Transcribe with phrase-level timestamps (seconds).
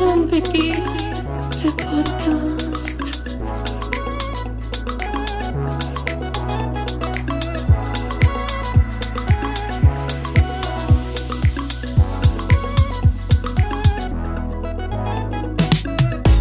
[0.00, 0.72] Traumwiki,
[1.62, 3.20] der Podcast.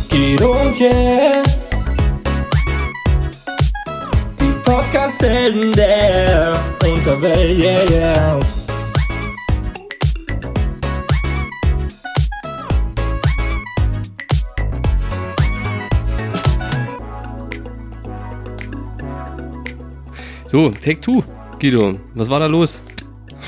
[0.09, 1.43] Guido und yeah.
[4.39, 8.39] Die Podcast-Helden der Unterwelt, yeah, yeah.
[20.49, 21.23] So, Take Two,
[21.59, 21.99] Guido.
[22.15, 22.81] Was war da los?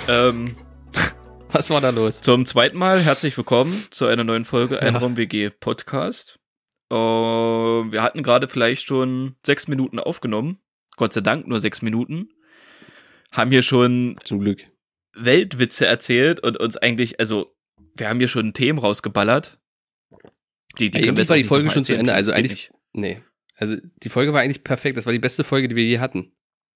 [0.07, 0.55] Ähm,
[1.51, 2.21] Was war da los?
[2.21, 6.37] zum zweiten Mal herzlich willkommen zu einer neuen Folge Einraum WG Podcast.
[6.91, 10.59] Äh, wir hatten gerade vielleicht schon sechs Minuten aufgenommen.
[10.95, 12.29] Gott sei Dank nur sechs Minuten.
[13.31, 14.67] Haben hier schon Zum Glück.
[15.15, 17.51] Weltwitze erzählt und uns eigentlich, also,
[17.95, 19.59] wir haben hier schon Themen rausgeballert.
[20.77, 21.97] Die, die Eigentlich jetzt war die Folge schon zu.
[21.97, 22.13] Ende.
[22.13, 23.23] Also eigentlich, nee.
[23.55, 24.97] Also die Folge war eigentlich perfekt.
[24.97, 26.31] Das war die beste Folge, die wir je hatten.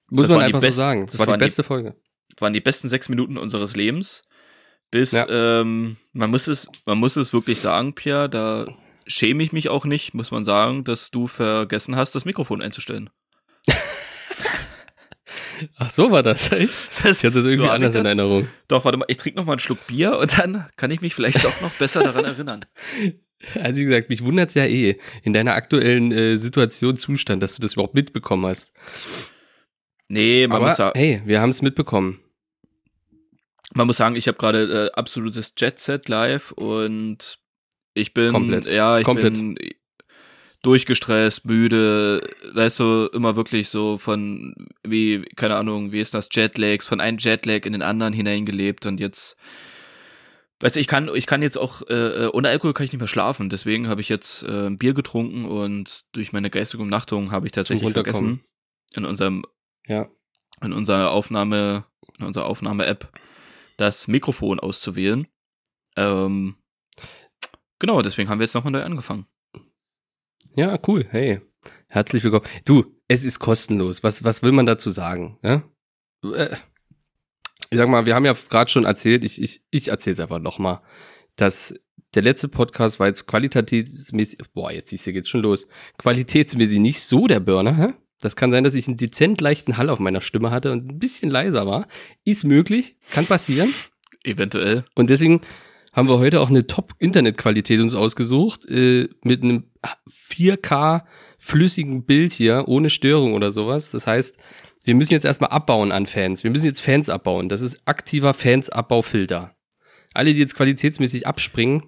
[0.09, 1.05] Muss Das man einfach so sagen.
[1.07, 1.95] das Das war die waren die- beste Folge.
[2.39, 4.23] waren die besten sechs Minuten unseres Lebens.
[4.91, 5.27] Bis, Ja.
[5.29, 8.67] ähm, man muss es, man muss es wirklich sagen, Pierre, da
[9.07, 13.09] schäme ich mich auch nicht, muss man sagen, dass du vergessen hast, das Mikrofon einzustellen.
[15.77, 16.73] Ach, so war das, echt?
[17.03, 18.47] Das, Ich hatte das irgendwie ich anders in das- Erinnerung.
[18.67, 21.15] Doch, warte mal, ich trinke noch mal einen Schluck Bier und dann kann ich mich
[21.15, 22.65] vielleicht doch noch besser daran erinnern.
[23.61, 27.61] Also wie gesagt, mich wundert's ja eh, in deiner aktuellen äh, Situation, Zustand, dass du
[27.61, 28.71] das überhaupt mitbekommen hast.
[30.07, 32.19] Nee, man, Aber muss, sa hey, wir haben es mitbekommen.
[33.73, 37.39] man muss sagen, ich habe gerade äh, absolutes Jet-Set live und
[37.93, 38.65] ich bin, Komplett.
[38.67, 39.33] ja, ich Komplett.
[39.33, 39.57] bin
[40.61, 42.21] durchgestresst, müde,
[42.53, 47.19] weißt du, immer wirklich so von, wie, keine Ahnung, wie ist das, Jetlags, von einem
[47.19, 49.37] Jetlag in den anderen hineingelebt und jetzt,
[50.61, 52.99] weißt du, ich kann, ich kann jetzt auch, äh, äh, ohne Alkohol kann ich nicht
[52.99, 57.31] mehr schlafen, deswegen habe ich jetzt äh, ein Bier getrunken und durch meine geistige Umnachtung
[57.31, 58.41] habe ich tatsächlich vergessen,
[58.95, 59.45] in unserem
[59.87, 60.09] Ja.
[60.61, 61.85] in unserer Aufnahme,
[62.17, 63.11] in unserer Aufnahme-App
[63.77, 65.27] das Mikrofon auszuwählen.
[65.95, 66.55] Ähm,
[67.79, 69.25] genau, deswegen haben wir jetzt nochmal neu angefangen.
[70.55, 71.05] Ja, cool.
[71.09, 71.41] Hey,
[71.89, 72.45] herzlich willkommen.
[72.65, 74.03] Du, es ist kostenlos.
[74.03, 75.37] Was, was will man dazu sagen?
[75.43, 75.63] Ja?
[76.23, 76.55] Äh,
[77.69, 80.39] Ich sag mal, wir haben ja gerade schon erzählt, ich, ich, ich erzähle es einfach
[80.39, 80.81] nochmal,
[81.35, 81.77] dass
[82.13, 87.01] der letzte Podcast war jetzt qualitätsmäßig, boah, jetzt siehst du, geht's schon los, qualitätsmäßig nicht
[87.01, 87.93] so der Burner, hä?
[88.21, 90.99] Das kann sein, dass ich einen dezent leichten Hall auf meiner Stimme hatte und ein
[90.99, 91.87] bisschen leiser war.
[92.23, 93.73] Ist möglich, kann passieren.
[94.23, 94.85] Eventuell.
[94.95, 95.41] Und deswegen
[95.93, 99.65] haben wir heute auch eine Top-Internetqualität uns ausgesucht, äh, mit einem
[100.09, 101.05] 4K
[101.37, 103.91] flüssigen Bild hier, ohne Störung oder sowas.
[103.91, 104.37] Das heißt,
[104.83, 106.43] wir müssen jetzt erstmal abbauen an Fans.
[106.43, 107.49] Wir müssen jetzt Fans abbauen.
[107.49, 109.55] Das ist aktiver Fans-Abbaufilter.
[110.13, 111.83] Alle, die jetzt qualitätsmäßig abspringen,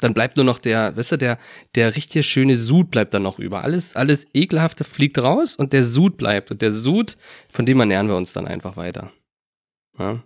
[0.00, 1.38] dann bleibt nur noch der, weißt du, der,
[1.74, 3.62] der richtig schöne Sud bleibt dann noch über.
[3.62, 6.50] Alles, alles ekelhafte fliegt raus und der Sud bleibt.
[6.50, 7.16] Und der Sud,
[7.50, 9.12] von dem ernähren wir uns dann einfach weiter.
[9.98, 10.22] Ja?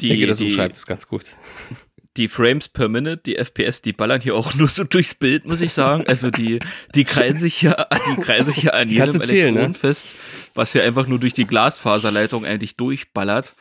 [0.00, 1.24] Die, Ich denke, das die, umschreibt es ganz gut.
[2.16, 5.60] die Frames per Minute, die FPS, die ballern hier auch nur so durchs Bild, muss
[5.60, 6.04] ich sagen.
[6.06, 6.60] Also die,
[6.94, 9.60] die krallen sich ja, die krallen sich ja an Die jedem zählen, ne?
[9.60, 10.14] Elektron fest,
[10.54, 13.54] was hier einfach nur durch die Glasfaserleitung eigentlich durchballert.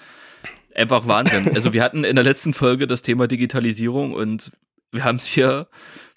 [0.76, 1.52] Einfach Wahnsinn.
[1.54, 4.52] Also wir hatten in der letzten Folge das Thema Digitalisierung und
[4.94, 5.68] wir haben es hier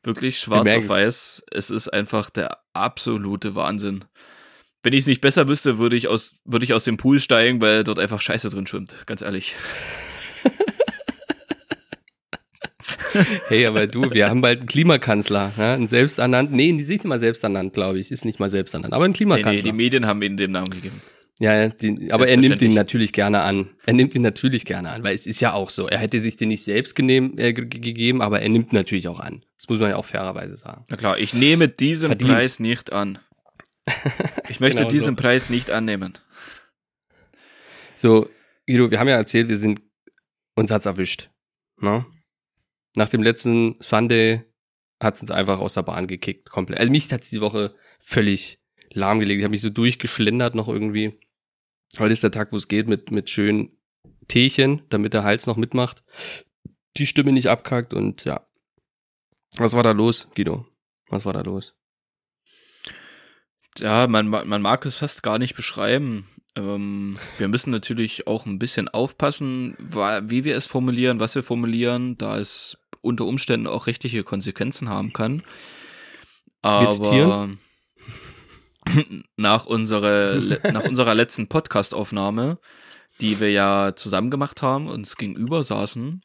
[0.04, 1.42] wirklich schwarz auf weiß.
[1.50, 4.04] Es ist einfach der absolute Wahnsinn.
[4.82, 7.60] Wenn ich es nicht besser wüsste, würde ich aus, würde ich aus dem Pool steigen,
[7.60, 9.54] weil dort einfach Scheiße drin schwimmt, ganz ehrlich.
[13.48, 15.72] Hey, aber du, wir haben bald einen Klimakanzler, ne?
[15.72, 19.06] einen selbsternannten, nee, die ist nicht mal selbsternannt, glaube ich, ist nicht mal selbsternannt, aber
[19.06, 19.52] ein Nee, Klimakanzler.
[19.52, 21.00] nee, die Medien haben ihnen den Namen gegeben.
[21.38, 23.70] Ja, die, aber er nimmt ihn natürlich gerne an.
[23.84, 25.86] Er nimmt ihn natürlich gerne an, weil es ist ja auch so.
[25.88, 29.20] Er hätte sich den nicht selbst genehm, äh, ge- gegeben, aber er nimmt natürlich auch
[29.20, 29.44] an.
[29.58, 30.84] Das muss man ja auch fairerweise sagen.
[30.88, 32.30] Na klar, ich nehme diesen Verdient.
[32.30, 33.18] Preis nicht an.
[34.48, 35.20] Ich möchte Genau diesen so.
[35.22, 36.14] Preis nicht annehmen.
[37.96, 38.28] So,
[38.66, 39.80] Guido, wir haben ja erzählt, wir sind,
[40.54, 41.30] uns hat's erwischt.
[41.80, 42.06] Ne?
[42.94, 44.42] Nach dem letzten Sunday
[45.02, 46.78] hat's uns einfach aus der Bahn gekickt, komplett.
[46.80, 48.60] Also mich hat's die Woche völlig
[48.92, 49.38] lahmgelegt.
[49.40, 51.18] Ich habe mich so durchgeschlendert noch irgendwie.
[51.98, 53.76] Heute ist der Tag, wo es geht mit, mit schönen
[54.28, 56.02] Teechen, damit der Hals noch mitmacht.
[56.96, 58.46] Die Stimme nicht abkackt und ja.
[59.56, 60.66] Was war da los, Guido?
[61.08, 61.76] Was war da los?
[63.78, 66.26] Ja, man, man mag es fast gar nicht beschreiben.
[66.56, 72.16] Ähm, wir müssen natürlich auch ein bisschen aufpassen, wie wir es formulieren, was wir formulieren,
[72.16, 75.42] da es unter Umständen auch rechtliche Konsequenzen haben kann.
[76.62, 77.50] Aber?
[79.36, 82.58] nach unserer, le- nach unserer letzten Podcast-Aufnahme,
[83.20, 86.22] die wir ja zusammen gemacht haben, uns gegenüber saßen,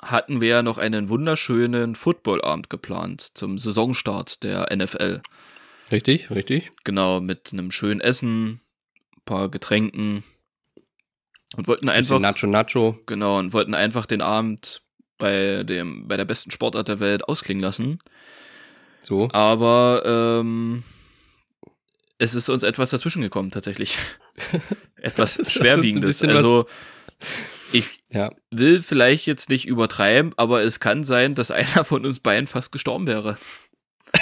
[0.00, 5.22] hatten wir ja noch einen wunderschönen Footballabend geplant zum Saisonstart der NFL.
[5.90, 6.70] Richtig, richtig.
[6.84, 8.60] Genau, mit einem schönen Essen,
[9.16, 10.22] ein paar Getränken
[11.56, 12.98] und wollten einfach Nacho Nacho.
[13.06, 14.82] genau und wollten einfach den Abend
[15.16, 17.98] bei dem bei der besten Sportart der Welt ausklingen lassen.
[19.02, 19.28] So.
[19.32, 20.84] Aber ähm,
[22.18, 23.96] es ist uns etwas dazwischen gekommen tatsächlich.
[24.96, 26.22] etwas schwerwiegendes.
[26.22, 26.66] also
[27.72, 28.30] ich Ja.
[28.50, 32.72] will vielleicht jetzt nicht übertreiben, aber es kann sein, dass einer von uns beiden fast
[32.72, 33.36] gestorben wäre.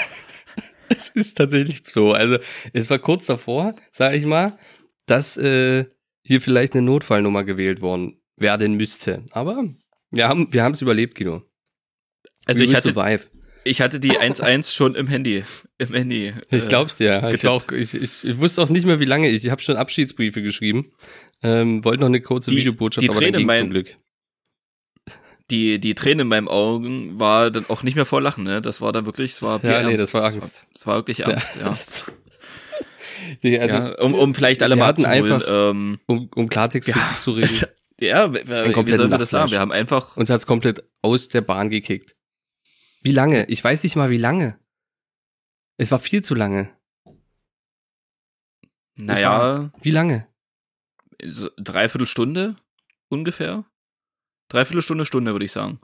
[0.88, 2.12] Es ist tatsächlich so.
[2.12, 2.38] Also
[2.72, 4.56] es war kurz davor, sage ich mal,
[5.06, 5.86] dass äh,
[6.22, 9.24] hier vielleicht eine Notfallnummer gewählt worden werden müsste.
[9.32, 9.64] Aber
[10.12, 11.42] wir haben wir haben es überlebt, Guido.
[12.44, 13.26] Also ich hatte, survive.
[13.66, 15.44] Ich hatte die 1-1 schon im Handy.
[15.78, 16.32] Im Handy.
[16.50, 17.16] Ich äh, glaub's dir.
[17.16, 17.44] Ich, getippt.
[17.44, 19.28] war auch, ich, ich, ich wusste auch nicht mehr, wie lange.
[19.28, 20.92] Ich, ich habe schon Abschiedsbriefe geschrieben.
[21.42, 23.96] Ähm, wollte noch eine kurze Die- Videobotschaft, die aber dann Träne ging's mein- zum Glück.
[25.50, 28.60] Die, die Träne in meinen Augen war dann auch nicht mehr vor Lachen, ne?
[28.60, 30.02] Das war dann wirklich, es war Ja, nee, ernst.
[30.02, 30.40] das war Angst.
[30.40, 31.76] war, das war wirklich ernst, ja.
[33.42, 37.22] Nee, also, ja um, um vielleicht alle mal einfach- ähm, um, um Klartext Ja, zu,
[37.22, 37.44] zu reden.
[37.44, 37.66] es,
[38.00, 39.50] ja, wie, sollen wir das sagen?
[39.50, 42.14] Wir haben einfach, Uns hat's komplett aus der Bahn gekickt.
[43.06, 43.44] Wie lange?
[43.46, 44.58] Ich weiß nicht mal, wie lange.
[45.76, 46.76] Es war viel zu lange.
[48.96, 50.26] naja, Wie lange?
[51.22, 52.56] so dreiviertel Stunde
[53.08, 53.64] ungefähr.
[54.48, 55.78] Dreiviertel Stunde, Stunde, würde ich sagen.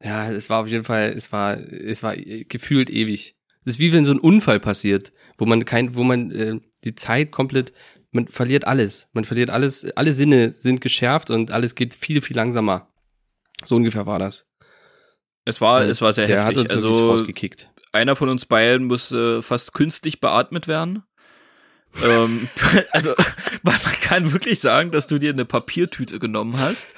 [0.00, 3.36] Ja, es war auf jeden Fall, es war, es war gefühlt ewig.
[3.64, 6.94] Es ist wie wenn so ein Unfall passiert, wo man kein, wo man äh, die
[6.94, 7.72] Zeit komplett,
[8.12, 9.10] man verliert alles.
[9.12, 12.94] Man verliert alles, alle Sinne sind geschärft und alles geht viel, viel langsamer.
[13.64, 14.49] So ungefähr war das.
[15.50, 16.56] Es war, es war sehr Der heftig.
[16.56, 17.68] hat uns also rausgekickt.
[17.92, 21.02] einer von uns beiden musste fast künstlich beatmet werden.
[22.02, 22.48] ähm,
[22.92, 23.14] also
[23.62, 26.94] man, kann wirklich sagen, dass du dir eine Papiertüte genommen hast,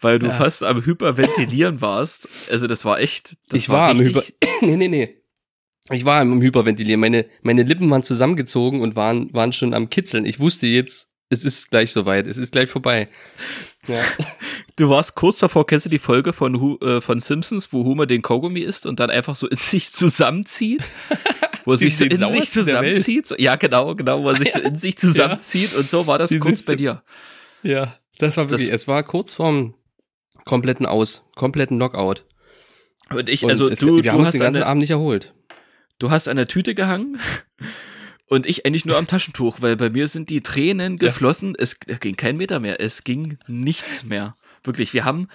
[0.00, 0.32] weil du Ja.
[0.32, 2.50] fast am Hyperventilieren warst.
[2.50, 3.36] Also das war echt.
[3.48, 4.22] Das ich war, am Hyper,
[4.60, 5.20] nee, nee, nee.
[5.90, 6.98] Ich war am Hyperventilieren.
[7.00, 10.24] Meine, meine Lippen waren zusammengezogen und waren, waren schon am Kitzeln.
[10.26, 12.26] Ich wusste jetzt, es ist gleich soweit.
[12.26, 13.08] Es ist gleich vorbei.
[13.86, 14.00] Ja.
[14.76, 18.06] Du warst kurz davor, kennst du die Folge von, Hu- äh, von Simpsons, wo Homer
[18.06, 20.82] den Kaugummi isst und dann einfach so in sich zusammenzieht?
[21.64, 23.28] Wo er sich so in sich zusammenzieht?
[23.28, 26.30] So, ja, genau, genau, wo er sich so in sich zusammenzieht und so war das
[26.30, 27.04] Dieses- kurz bei dir.
[27.62, 29.74] Ja, das war wirklich, Das- es war kurz vorm
[30.44, 32.24] kompletten Aus, kompletten Knockout.
[33.10, 34.80] Und ich, Und also es, du, wir du haben uns hast den ganzen eine, Abend
[34.80, 35.34] nicht erholt.
[36.00, 37.20] du hast an der Tüte gehangen
[38.34, 41.08] und ich eigentlich nur am Taschentuch, weil bei mir sind die Tränen Ja.
[41.08, 41.54] geflossen.
[41.58, 42.80] Es ging kein Meter mehr.
[42.80, 44.32] Es ging nichts mehr.
[44.62, 44.92] Wirklich.
[44.94, 45.28] Wir haben,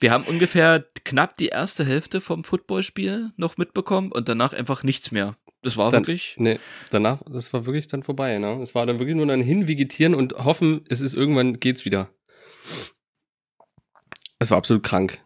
[0.00, 5.10] wir haben ungefähr knapp die erste Hälfte vom Footballspiel noch mitbekommen und danach einfach nichts
[5.10, 5.36] mehr.
[5.62, 6.34] Das war Dann- wirklich.
[6.38, 6.60] Nee,
[6.90, 8.60] danach, das war wirklich dann vorbei, ne?
[8.62, 12.10] Es war dann wirklich nur ein Hinvegetieren und hoffen, es ist irgendwann geht's wieder.
[14.38, 15.20] Es war absolut krank.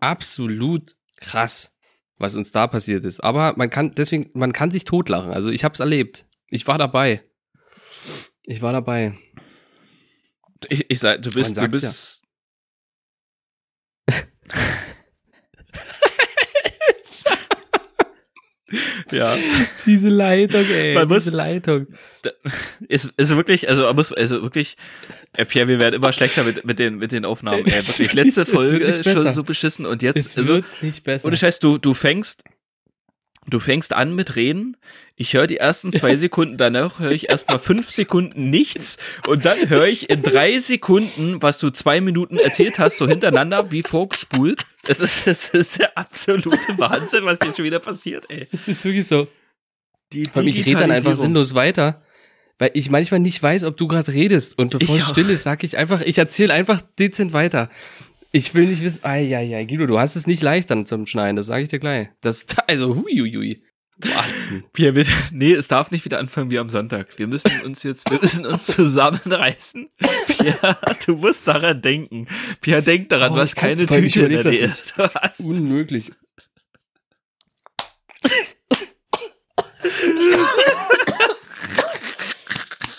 [0.00, 1.76] Absolut krass,
[2.18, 3.20] was uns da passiert ist.
[3.22, 5.30] Aber man kann, deswegen, man kann sich totlachen.
[5.30, 6.26] Also ich hab's erlebt.
[6.50, 7.22] Ich war dabei.
[8.44, 9.18] Ich war dabei.
[10.68, 12.22] Ich, ich sag, du bist, du bist.
[19.12, 19.36] ja.
[19.86, 20.94] Diese Leitung, ey.
[20.94, 21.86] Man muss- diese Leitung.
[22.88, 24.76] Ist, ist wirklich, also muss, also wirklich,
[25.32, 27.66] äh, Pierre, wir werden immer schlechter mit, mit den, mit den Aufnahmen.
[27.66, 29.12] Ey, wirklich, letzte Folge besser.
[29.12, 31.26] schon so beschissen und jetzt, Es also, wird nicht besser.
[31.26, 32.44] ohne Scheiß, du, du fängst,
[33.50, 34.76] du fängst an mit Reden.
[35.16, 39.68] Ich höre die ersten zwei Sekunden, danach höre ich erstmal fünf Sekunden nichts und dann
[39.68, 44.64] höre ich in drei Sekunden, was du zwei Minuten erzählt hast, so hintereinander wie vorgespult.
[44.86, 48.46] Es ist, es ist der absolute Wahnsinn, was hier schon wieder passiert, ey.
[48.52, 49.26] Es ist wirklich so.
[50.12, 52.00] Die Vor allem, ich rede dann einfach sinnlos weiter,
[52.58, 54.58] weil ich manchmal nicht weiß, ob du gerade redest.
[54.58, 57.68] Und bevor Ich es still ist, sag ich einfach, ich erzähle einfach dezent weiter.
[58.30, 61.06] Ich will nicht wissen, ai, ai, ai, Guido, du hast es nicht leicht dann zum
[61.06, 62.08] Schneiden, das sage ich dir gleich.
[62.20, 63.62] Das, also, hui, hui, hui.
[64.00, 64.64] Wahnsinn.
[64.72, 67.18] Pierre, bitte, nee, es darf nicht wieder anfangen wie am Sonntag.
[67.18, 69.88] Wir müssen uns jetzt, wir müssen uns zusammenreißen.
[70.26, 72.28] Pierre, du musst daran denken.
[72.60, 74.68] Pierre, denk daran, Oh, du hast kann- keine ich Tüte in der Nähe.
[74.68, 76.10] das Du hast, Unmöglich.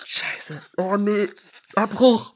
[0.05, 0.61] Scheiße.
[0.77, 1.27] Oh nee.
[1.75, 2.33] Abbruch.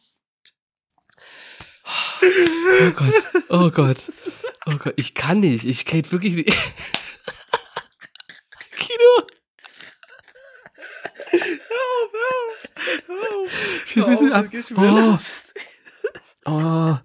[2.81, 3.13] Oh Gott.
[3.49, 3.97] Oh Gott.
[4.65, 4.93] Oh Gott.
[4.97, 5.65] Ich kann nicht.
[5.65, 6.49] Ich kann wirklich nicht.
[8.77, 9.27] Kino.
[13.93, 14.45] Wir müssen ab.
[14.75, 15.17] Oh.
[16.45, 16.97] Oh.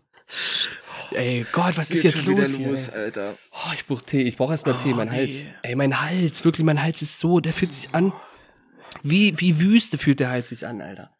[1.10, 2.54] Ey Gott, was ist jetzt los?
[2.54, 2.90] hier, ey?
[2.94, 3.38] Alter.
[3.52, 4.22] Oh, ich brauche Tee.
[4.22, 4.92] Ich brauche erstmal Tee.
[4.92, 5.16] Mein nee.
[5.16, 5.44] Hals.
[5.62, 6.44] Ey, mein Hals.
[6.44, 7.40] Wirklich, mein Hals ist so.
[7.40, 8.12] Der fühlt sich an.
[9.02, 11.16] Wie, wie Wüste fühlt der Hals sich an, Alter.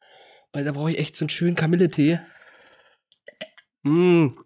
[0.53, 2.21] Und da brauche ich echt so einen schönen Kamilletee.
[3.89, 4.39] Mm.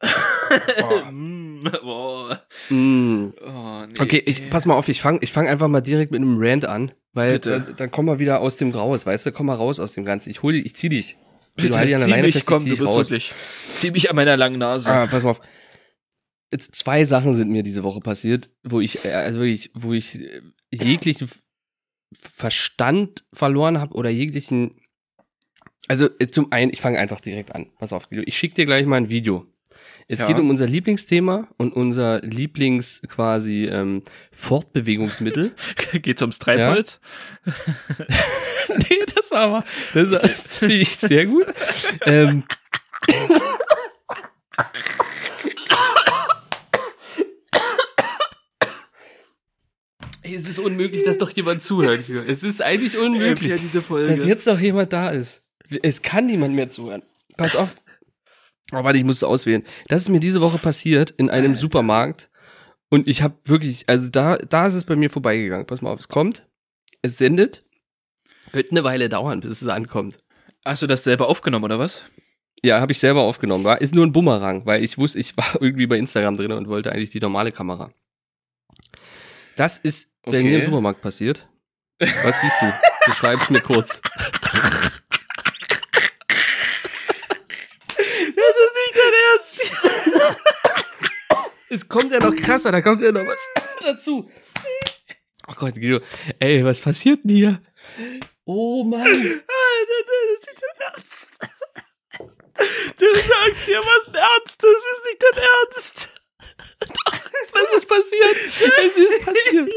[1.10, 2.40] Mm, Boah.
[2.70, 3.32] Mm.
[3.46, 4.00] Oh, nee.
[4.00, 6.64] Okay, ich pass mal auf, ich fange ich fang einfach mal direkt mit einem Rant
[6.64, 7.50] an, weil Bitte.
[7.60, 9.32] dann, dann kommen wir wieder aus dem Graus, weißt du?
[9.32, 10.30] Komm mal raus aus dem Ganzen.
[10.30, 11.16] Ich hol dich, ich zieh dich.
[11.56, 12.80] Bitte, du halt dich an der zieh Leine mich, fest, komm, ich zieh du dich
[12.84, 13.10] bist raus.
[13.10, 13.34] wirklich.
[13.74, 14.88] Zieh mich an meiner langen Nase.
[14.90, 15.40] Ah, pass mal auf.
[16.52, 20.20] Jetzt zwei Sachen sind mir diese Woche passiert, wo ich, äh, also wirklich, wo ich
[20.20, 21.28] äh, jeglichen
[22.14, 24.80] Verstand verloren habe oder jeglichen.
[25.88, 27.66] Also äh, zum einen, ich fange einfach direkt an.
[27.78, 28.22] Pass auf, Guido.
[28.26, 29.46] Ich schicke dir gleich mal ein Video.
[30.08, 30.26] Es Ja.
[30.26, 34.02] geht um unser Lieblingsthema und unser Lieblings quasi ähm,
[34.32, 35.52] Fortbewegungsmittel.
[36.02, 37.00] Geht's ums Treibholz?
[38.68, 39.64] nee, das war aber,
[39.94, 41.46] das, das sehe ich sehr gut.
[42.04, 42.44] ähm,
[50.22, 52.24] es ist unmöglich, dass doch jemand zuhört hier.
[52.28, 55.42] Es ist eigentlich unmöglich, Ja, dass jetzt noch jemand da ist.
[55.82, 57.02] Es kann niemand mehr zuhören.
[57.36, 57.76] Pass auf.
[58.72, 59.64] Oh, warte, ich muss es auswählen.
[59.88, 62.30] Das ist mir diese Woche passiert in einem Supermarkt.
[62.88, 65.66] Und ich habe wirklich, also da, da ist es bei mir vorbeigegangen.
[65.66, 66.46] Pass mal auf, es kommt,
[67.02, 67.64] es sendet.
[68.52, 70.18] Wird eine Weile dauern, bis es ankommt.
[70.64, 72.02] Hast du das selber aufgenommen, oder was?
[72.62, 73.64] Ja, habe ich selber aufgenommen.
[73.64, 76.68] War ist nur ein Bumerang, weil ich wusste, ich war irgendwie bei Instagram drin und
[76.68, 77.92] wollte eigentlich die normale Kamera.
[79.56, 80.42] Das ist bei Okay.
[80.42, 81.48] mir im Supermarkt passiert.
[81.98, 82.72] Was siehst du?
[83.06, 84.00] Du schreibst mir kurz.
[88.38, 89.56] Das ist nicht dein Ernst.
[91.68, 93.48] Es kommt ja noch krasser, da kommt ja noch was
[93.82, 94.30] dazu.
[95.48, 96.00] Oh Gott, Guido.
[96.38, 97.60] Ey, was passiert denn hier?
[98.44, 99.00] Oh Mann.
[99.06, 99.42] Alter,
[100.06, 101.38] das ist nicht dein Ernst.
[102.98, 106.08] Du sagst ja was Ernst, das ist nicht dein Ernst.
[107.52, 108.36] Was ist passiert?
[108.86, 109.70] Es ist passiert.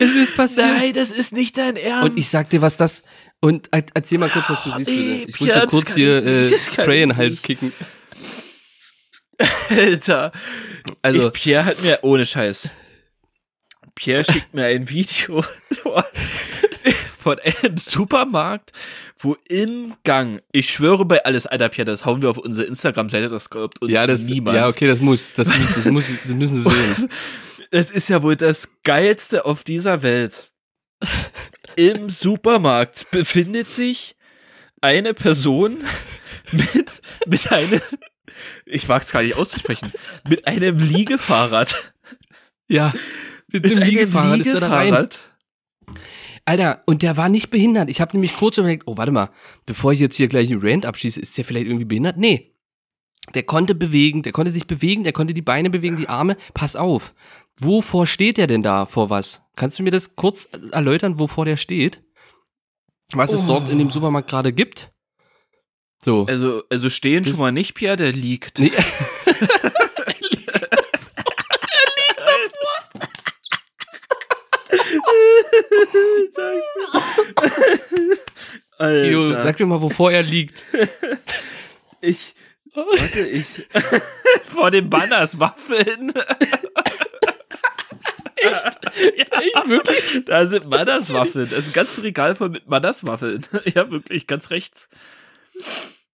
[0.00, 0.66] Es ist passiert.
[0.66, 2.10] Nein, das ist nicht dein Ernst.
[2.10, 3.02] Und ich sag dir, was das.
[3.40, 5.30] Und er- erzähl mal kurz, was du siehst, nee, bitte.
[5.30, 7.72] Ich muss mir kurz hier äh, Spray in den Hals kicken.
[9.68, 10.32] Alter.
[11.02, 12.70] Also, ich, Pierre hat mir, ohne Scheiß.
[13.94, 15.44] Pierre schickt mir ein Video
[17.18, 18.72] von einem Supermarkt,
[19.18, 23.28] wo im Gang, ich schwöre bei alles, Alter Pierre, das hauen wir auf unsere Instagram-Seite,
[23.28, 24.56] das glaubt uns ja, das, niemand.
[24.56, 27.08] ja, okay, das muss, das muss, das muss, das müssen sie sehen.
[27.74, 30.52] Es ist ja wohl das Geilste auf dieser Welt.
[31.76, 34.14] Im Supermarkt befindet sich
[34.82, 35.82] eine Person
[36.52, 36.90] mit,
[37.26, 37.80] mit einem,
[38.66, 39.92] ich wag's gar nicht auszusprechen,
[40.28, 41.92] mit einem Liegefahrrad.
[42.68, 42.92] Ja,
[43.48, 44.84] mit, Mit dem einem Liegefahrrad ist er da rein.
[44.86, 45.20] Liegefahrrad.
[46.44, 47.88] Alter, und der war nicht behindert.
[47.88, 49.30] Ich habe nämlich kurz überlegt, oh, warte mal,
[49.66, 52.16] bevor ich jetzt hier gleich einen Rant abschieße, ist der vielleicht irgendwie behindert?
[52.16, 52.54] Nee.
[53.34, 56.36] Der konnte bewegen, der konnte sich bewegen, der konnte die Beine bewegen, die Arme.
[56.54, 57.14] Pass auf.
[57.60, 58.86] Wovor steht der denn da?
[58.86, 59.42] Vor was?
[59.54, 62.02] Kannst du mir das kurz erläutern, wovor der steht?
[63.12, 63.46] Was es Oh.
[63.48, 64.91] dort in dem Supermarkt gerade gibt?
[66.04, 66.26] So.
[66.26, 68.58] Also, also stehen Das- schon mal nicht, Pierre, der liegt.
[68.58, 68.72] Nee.
[78.78, 79.42] Guido, Alter.
[79.42, 80.64] sag mir mal, wovor er liegt.
[82.00, 82.34] Ich,
[82.74, 83.46] warte, ich,
[84.44, 86.12] vor dem Banners Waffeln.
[88.36, 90.24] Ey, wirklich?
[90.24, 91.48] Da sind Mannerswaffeln.
[91.50, 93.46] Das ist ein ganzes Regal voll mit Mannerswaffeln.
[93.74, 94.88] Ja, wirklich, ganz rechts.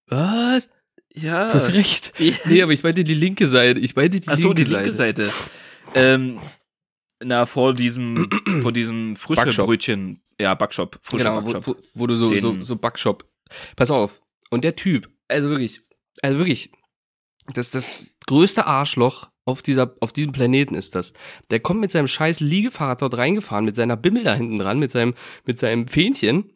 [0.07, 0.69] Was?
[1.13, 1.49] Ja.
[1.49, 2.13] Du hast recht.
[2.19, 2.35] Ja.
[2.45, 3.81] Nee, aber ich meinte die linke Seite.
[3.81, 5.31] Ich meinte die Ach so, linke, die linke Seite.
[5.95, 6.39] Ähm,
[7.23, 8.29] na, vor diesem,
[8.63, 9.67] vor diesem frische Backshop.
[9.67, 10.21] Brötchen.
[10.41, 10.99] Ja, Backshop.
[11.03, 11.77] Frische Genau, wo, Backshop.
[11.95, 13.25] wo, wo du so, Den- so, so Backshop.
[13.77, 14.21] Pass auf.
[14.51, 15.83] Und der Typ, also wirklich,
[16.23, 16.71] also wirklich,
[17.55, 21.13] das das größte Arschloch auf dieser, auf diesem Planeten ist das.
[21.51, 24.91] Der kommt mit seinem scheiß Liegefahrrad dort reingefahren, mit seiner Bimmel da hinten dran, mit
[24.91, 25.15] seinem,
[25.47, 26.53] mit seinem Fähnchen,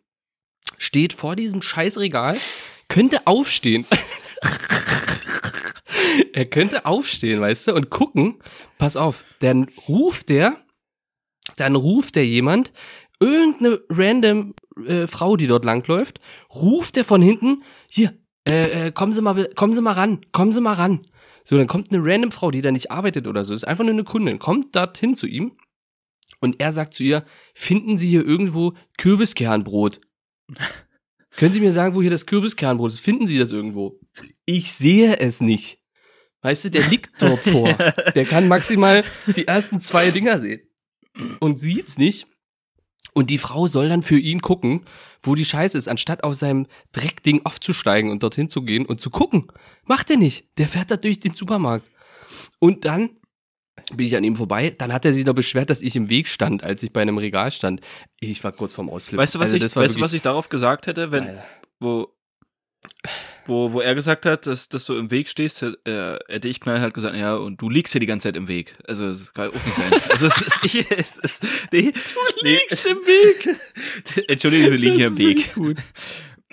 [0.82, 2.36] steht vor diesem scheiß Regal,
[2.88, 3.86] könnte aufstehen.
[6.32, 8.40] er könnte aufstehen, weißt du, und gucken,
[8.78, 10.56] pass auf, dann ruft der,
[11.56, 12.72] dann ruft der jemand,
[13.20, 16.20] irgendeine random äh, Frau, die dort langläuft,
[16.52, 20.52] ruft der von hinten, hier, äh, äh, kommen Sie mal, kommen Sie mal ran, kommen
[20.52, 21.06] Sie mal ran.
[21.44, 23.92] So, dann kommt eine random Frau, die da nicht arbeitet oder so, ist einfach nur
[23.92, 25.52] eine Kundin, kommt dorthin zu ihm
[26.40, 27.24] und er sagt zu ihr,
[27.54, 30.00] finden Sie hier irgendwo Kürbiskernbrot?
[31.36, 33.00] Können Sie mir sagen, wo hier das Kürbiskernbrot ist?
[33.00, 33.98] Finden Sie das irgendwo?
[34.44, 35.78] Ich sehe es nicht.
[36.42, 37.72] Weißt du, der liegt dort vor.
[38.14, 40.60] Der kann maximal die ersten zwei Dinger sehen.
[41.40, 42.26] Und sieht's nicht.
[43.14, 44.86] Und die Frau soll dann für ihn gucken,
[45.22, 49.10] wo die Scheiße ist, anstatt auf seinem Dreckding aufzusteigen und dorthin zu gehen und zu
[49.10, 49.48] gucken.
[49.84, 50.46] Macht er nicht.
[50.58, 51.86] Der fährt da durch den Supermarkt.
[52.58, 53.10] Und dann
[53.96, 54.74] bin ich an ihm vorbei.
[54.76, 57.18] Dann hat er sich noch beschwert, dass ich im Weg stand, als ich bei einem
[57.18, 57.80] Regal stand.
[58.20, 59.22] Ich war kurz vorm Ausflippen.
[59.22, 61.44] Weißt du, was Also ich, weißt du, was ich darauf gesagt hätte, wenn, Alter.
[61.80, 62.08] wo,
[63.46, 66.94] wo, wo er gesagt hat, dass, dass du im Weg stehst, äh, hätte ich knallhart
[66.94, 68.76] gesagt, ja, und du liegst hier die ganze Zeit im Weg.
[68.86, 69.92] Also, das kann auch nicht sein.
[70.08, 73.48] Also, es ist nicht, es ist, nee, du liegst im Weg.
[74.28, 75.54] Entschuldigung, Sie liegen hier im Weg.
[75.54, 75.78] Gut.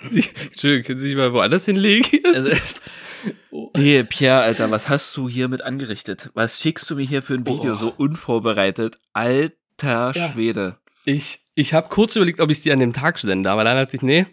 [0.02, 2.20] Sie, Entschuldigung, können Sie sich mal woanders hinlegen?
[2.34, 2.80] Also, es,
[3.76, 6.30] nee, Pierre, Alter, was hast du hier mit angerichtet?
[6.34, 7.76] Was schickst du mir hier für ein Video Oh.
[7.76, 8.98] so unvorbereitet?
[9.12, 10.32] Alter Ja.
[10.32, 10.78] Schwede.
[11.04, 13.96] Ich, ich habe kurz überlegt, ob ich die an dem Tag sende, aber dann dachte
[13.96, 14.26] ich, nee,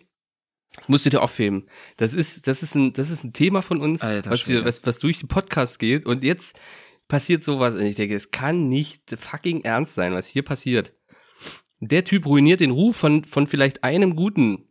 [0.75, 1.67] das musst du dir aufheben.
[1.95, 4.85] Das ist, das ist ein, das ist ein Thema von uns, Alter was, wir, was,
[4.85, 6.05] was durch die Podcasts geht.
[6.05, 6.59] Und jetzt
[7.07, 7.73] passiert sowas.
[7.73, 10.93] Und ich denke, es kann nicht fucking ernst sein, was hier passiert.
[11.79, 14.67] Der Typ ruiniert den Ruf von, von vielleicht einem guten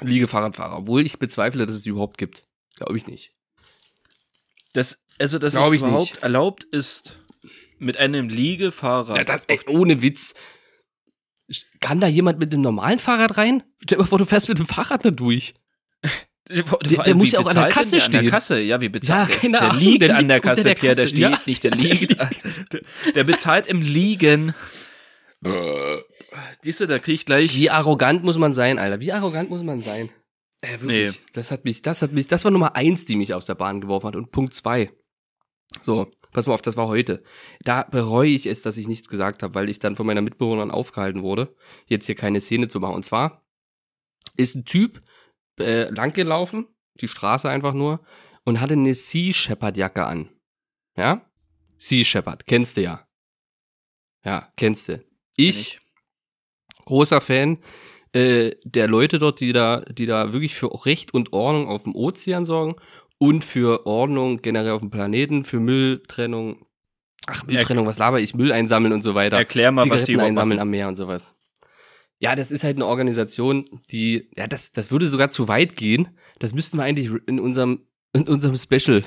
[0.00, 2.46] Liegefahrradfahrer, obwohl ich bezweifle, dass es die überhaupt gibt.
[2.76, 3.32] Glaube ich nicht.
[4.72, 6.22] Das, also, dass Glaub es ich überhaupt nicht.
[6.22, 7.18] erlaubt ist,
[7.78, 10.34] mit einem Liegefahrrad Ja, das, ey, ohne Witz.
[11.80, 13.62] Kann da jemand mit einem normalen Fahrrad rein?
[13.82, 15.54] Stell dir mal vor, du fährst mit dem Fahrrad da durch.
[16.48, 16.62] Der,
[17.02, 18.30] der muss ja auch an der Kasse An der stehen.
[18.30, 19.40] Kasse, ja, wie bezahlt Ja, der?
[19.40, 21.40] keine der Ahnung, liegt der an der Kasse, der Pierre, der steht Ja.
[21.44, 22.10] nicht, der liegt.
[22.16, 22.30] Der,
[23.16, 24.54] der bezahlt im Liegen.
[26.62, 27.56] Siehst du, da krieg ich gleich.
[27.56, 29.00] Wie arrogant muss man sein, Alter?
[29.00, 30.08] Wie arrogant muss man sein?
[30.66, 31.10] Äh, wirklich.
[31.12, 31.18] Nee.
[31.32, 33.80] Das hat mich, das hat mich, das war Nummer eins, die mich aus der Bahn
[33.80, 34.16] geworfen hat.
[34.16, 34.90] Und Punkt zwei.
[35.82, 37.22] So, pass mal auf, das war heute.
[37.60, 40.70] Da bereue ich es, dass ich nichts gesagt habe, weil ich dann von meiner Mitbewohnerin
[40.70, 41.54] aufgehalten wurde,
[41.86, 42.94] jetzt hier keine Szene zu machen.
[42.94, 43.44] Und zwar
[44.36, 45.02] ist ein Typ
[45.58, 46.66] äh, langgelaufen,
[47.00, 48.04] die Straße einfach nur,
[48.44, 50.30] und hatte eine Sea Shepherd Jacke an.
[50.96, 51.28] Ja?
[51.78, 53.06] Sea Shepherd, kennst du ja.
[54.24, 55.04] Ja, kennst du.
[55.36, 55.80] Ich,
[56.84, 57.58] großer Fan
[58.12, 61.94] äh, der Leute dort, die da, die da wirklich für Recht und Ordnung auf dem
[61.94, 62.76] Ozean sorgen
[63.18, 66.66] und für Ordnung generell auf dem Planeten, für Mülltrennung.
[67.26, 68.34] Ach, Mülltrennung, was laber ich?
[68.34, 69.36] Müll einsammeln und so weiter.
[69.36, 70.68] Erklär mal, was die überhaupt einsammeln machen.
[70.68, 71.34] am Meer und sowas.
[72.18, 76.08] Ja, das ist halt eine Organisation, die, ja, das, das würde sogar zu weit gehen.
[76.38, 79.02] Das müssten wir eigentlich in unserem, in unserem Special,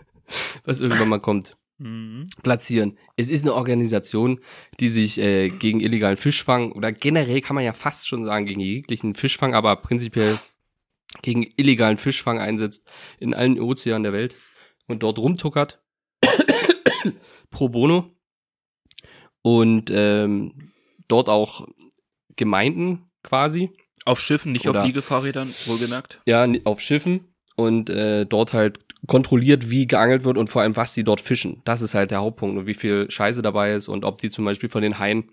[0.64, 2.26] was irgendwann mal kommt, Mhm.
[2.42, 2.98] platzieren.
[3.16, 4.40] Es ist eine Organisation,
[4.80, 8.60] die sich äh, gegen illegalen Fischfang oder generell kann man ja fast schon sagen gegen
[8.60, 10.38] jeglichen Fischfang, aber prinzipiell
[11.22, 14.34] gegen illegalen Fischfang einsetzt in allen Ozeanen der Welt
[14.88, 15.80] und dort rumtuckert
[17.50, 18.10] pro bono
[19.42, 20.72] und ähm,
[21.08, 21.66] dort auch
[22.36, 23.70] Gemeinden quasi
[24.04, 26.20] Auf Schiffen, nicht Oder- auf Liegefahrrädern, wohlgemerkt.
[26.26, 30.94] ja, auf Schiffen und äh, dort halt kontrolliert, wie geangelt wird und vor allem, was
[30.94, 31.62] die dort fischen.
[31.64, 34.44] Das ist halt der Hauptpunkt und wie viel Scheiße dabei ist und ob die zum
[34.44, 35.30] Beispiel von den Haien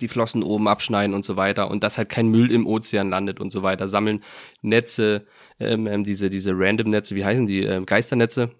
[0.00, 3.40] die Flossen oben abschneiden und so weiter und dass halt kein Müll im Ozean landet
[3.40, 3.88] und so weiter.
[3.88, 4.22] Sammeln
[4.62, 5.26] Netze,
[5.60, 8.50] ähm, ähm, diese, diese Random-Netze, wie heißen die, ähm, Geisternetze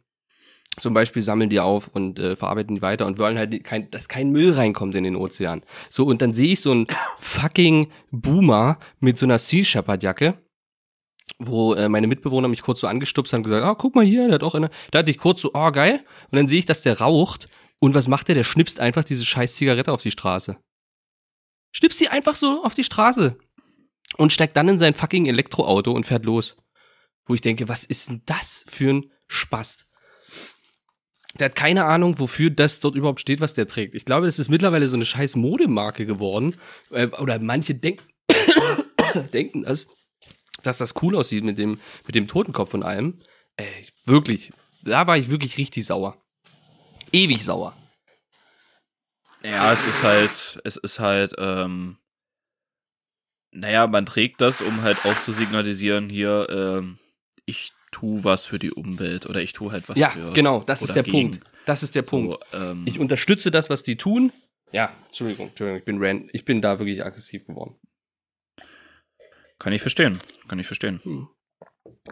[0.78, 4.08] zum Beispiel sammeln die auf und äh, verarbeiten die weiter und wollen halt kein, dass
[4.08, 5.62] kein Müll reinkommt in den Ozean.
[5.90, 6.86] So, und dann sehe ich so einen
[7.18, 10.34] fucking Boomer mit so einer Sea Shepherd Jacke,
[11.46, 14.26] wo äh, meine Mitbewohner mich kurz so angestupst haben und gesagt, ah, guck mal hier,
[14.26, 14.70] der hat auch eine.
[14.90, 16.04] Da hatte ich kurz so, oh, geil.
[16.30, 17.48] Und dann sehe ich, dass der raucht.
[17.80, 18.34] Und was macht der?
[18.34, 20.56] Der schnipst einfach diese scheiß Zigarette auf die Straße.
[21.72, 23.36] Schnipst die einfach so auf die Straße.
[24.16, 26.56] Und steigt dann in sein fucking Elektroauto und fährt los.
[27.24, 29.86] Wo ich denke, was ist denn das für ein Spaß?
[31.38, 33.94] Der hat keine Ahnung, wofür das dort überhaupt steht, was der trägt.
[33.94, 36.56] Ich glaube, es ist mittlerweile so eine scheiß Modemarke geworden.
[36.90, 38.04] Äh, Oder manche denken,
[39.32, 39.88] denken das,
[40.62, 43.20] dass das cool aussieht mit dem, mit dem Totenkopf und allem.
[43.56, 44.52] Ey, wirklich.
[44.84, 46.16] Da war ich wirklich richtig sauer.
[47.12, 47.76] Ewig sauer.
[49.44, 51.96] Ja, es ist halt, es ist halt, ähm,
[53.50, 56.98] naja, man trägt das, um halt auch zu signalisieren, hier, ähm,
[57.44, 60.32] ich tu was für die Umwelt oder ich tu halt was Ja, für.
[60.32, 61.32] genau, das ist der gegen.
[61.32, 61.46] Punkt.
[61.66, 62.38] Das ist der Punkt.
[62.52, 64.32] So, ähm, Ich unterstütze das, was die tun.
[64.72, 67.76] Ja, Entschuldigung, Entschuldigung, ich bin ran, ich bin da wirklich aggressiv geworden.
[69.62, 71.00] Kann ich verstehen, kann ich verstehen.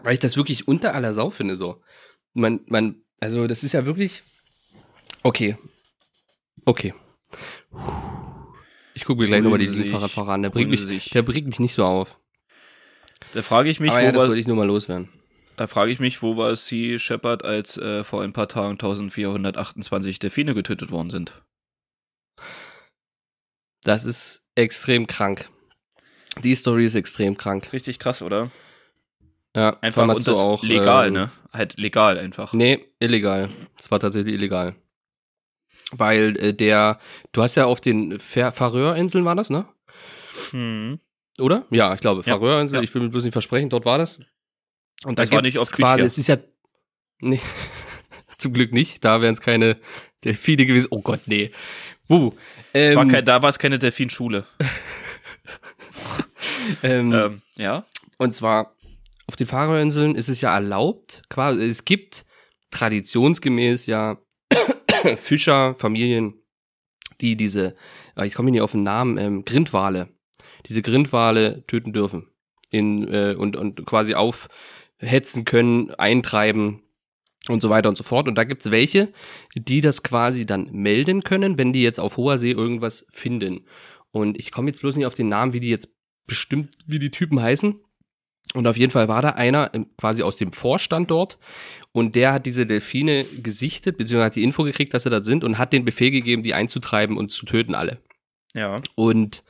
[0.03, 1.81] Weil ich das wirklich unter aller Sau finde, so.
[2.33, 4.23] Man, man, also das ist ja wirklich.
[5.21, 5.57] Okay.
[6.63, 6.93] Okay.
[8.93, 10.43] Ich gucke mir gleich nochmal die Sie sich- Fahrradfahrer an.
[10.43, 12.17] Der bringt, mich, der bringt mich nicht so auf.
[13.33, 15.09] Da frage ich mich, Aber wo ja, das war, wollte ich nur mal loswerden.
[15.57, 20.19] da frage ich mich, wo war Sea Shepherd, als äh, vor ein paar Tagen 1428
[20.19, 21.41] Delfine getötet worden sind.
[23.83, 25.49] Das ist extrem krank.
[26.43, 27.71] Die Story ist extrem krank.
[27.73, 28.49] Richtig krass, oder?
[29.55, 31.31] Ja, Einfach und das auch, legal, ähm, ne?
[31.51, 32.53] Halt legal einfach.
[32.53, 33.49] Nee, illegal.
[33.77, 34.75] Es war tatsächlich illegal.
[35.91, 36.99] Weil äh, der,
[37.33, 39.65] du hast ja auf den Fär- Färöerinseln war das, ne?
[40.51, 40.99] Hm.
[41.39, 41.65] Oder?
[41.69, 42.83] Ja, ich glaube, Ja, Färöerinsel, ja.
[42.83, 44.19] ich will mir bloß nicht versprechen, dort war das.
[45.03, 46.37] Und Das war nicht auf quasi, es ist ja,
[47.19, 47.41] nee,
[48.37, 49.77] zum Glück nicht, da wären es keine
[50.23, 50.87] Delfine gewesen.
[50.91, 51.51] Oh Gott, nee.
[52.09, 52.31] Uh,
[52.71, 54.45] Es war ähm, kein, da war es keine Delfinschule.
[56.83, 57.85] ähm, Ähm, ja.
[58.17, 58.75] Und zwar
[59.27, 62.25] auf den Faroe-Inseln ist es ja erlaubt, quasi, es gibt
[62.71, 64.17] traditionsgemäß ja
[65.17, 66.35] Fischerfamilien,
[67.21, 67.75] die diese,
[68.15, 70.09] ah, ich komme nicht auf den Namen, ähm, Grindwale,
[70.65, 72.27] diese Grindwale töten dürfen
[72.69, 76.81] in, äh, und, und quasi aufhetzen können, eintreiben
[77.49, 78.27] und so weiter und so fort.
[78.27, 79.11] Und da gibt's welche,
[79.55, 83.65] die das quasi dann melden können, wenn die jetzt auf hoher See irgendwas finden.
[84.11, 85.89] Und ich komme jetzt bloß nicht auf den Namen, wie die jetzt
[86.27, 87.75] bestimmt, wie die Typen heißen.
[88.53, 91.37] Und auf jeden Fall war da einer ähm, quasi aus dem Vorstand dort
[91.93, 95.45] und der hat diese Delfine gesichtet, beziehungsweise hat die Info gekriegt, dass sie da sind
[95.45, 97.99] und hat den Befehl gegeben, die einzutreiben und zu töten alle.
[98.53, 98.75] Ja.
[98.95, 99.45] Und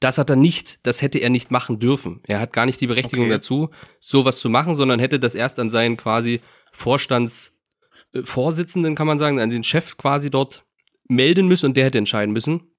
[0.00, 2.20] das hat er nicht, das hätte er nicht machen dürfen.
[2.26, 3.34] Er hat gar nicht die Berechtigung Okay.
[3.34, 6.40] dazu, sowas zu machen, sondern hätte das erst an seinen quasi
[6.72, 10.64] Vorstandsvorsitzenden, kann man sagen, an den Chef quasi dort
[11.08, 12.71] melden müssen und der hätte entscheiden müssen.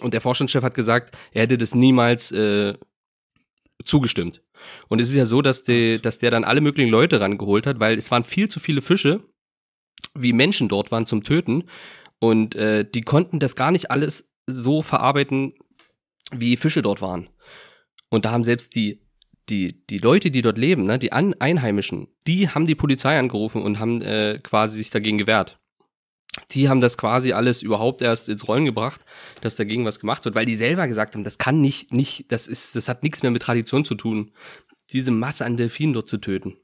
[0.00, 2.74] Und der Vorstandschef hat gesagt, er hätte das niemals äh,
[3.84, 4.42] zugestimmt.
[4.88, 7.80] Und es ist ja so, dass, die, dass der dann alle möglichen Leute rangeholt hat,
[7.80, 9.22] weil es waren viel zu viele Fische,
[10.14, 11.64] wie Menschen dort waren zum Töten.
[12.18, 15.54] Und äh, die konnten das gar nicht alles so verarbeiten,
[16.32, 17.28] wie Fische dort waren.
[18.10, 19.02] Und da haben selbst die,
[19.48, 23.62] die, die Leute, die dort leben, ne, die An Einheimischen, die haben die Polizei angerufen
[23.62, 25.59] und haben äh, quasi sich dagegen gewehrt.
[26.52, 29.00] Die haben das quasi alles überhaupt erst ins Rollen gebracht,
[29.40, 32.46] dass dagegen was gemacht wird, weil die selber gesagt haben, das kann nicht, nicht, das
[32.46, 34.30] ist, das hat nichts mehr mit Tradition zu tun,
[34.92, 36.56] diese Masse an Delfinen dort zu töten.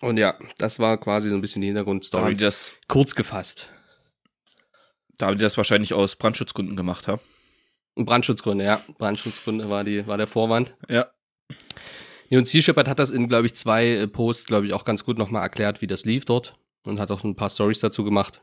[0.00, 2.36] Und ja, das war quasi so ein bisschen die Da haben Hintergrundstory.
[2.36, 3.70] die das, Kurz gefasst.
[5.18, 7.18] da haben die das wahrscheinlich aus Brandschutzgründen gemacht, ha?
[7.96, 8.80] Brandschutzgründe, ja.
[8.98, 10.74] Brandschutzgründe war die, war der Vorwand.
[10.88, 11.10] Ja.
[12.30, 14.84] Nee, und Sea Shepherd hat das in, glaube ich, zwei äh, Posts, glaube ich, auch
[14.84, 16.56] ganz gut nochmal erklärt, wie das lief dort.
[16.86, 18.40] Und hat auch ein paar Stories dazu gemacht.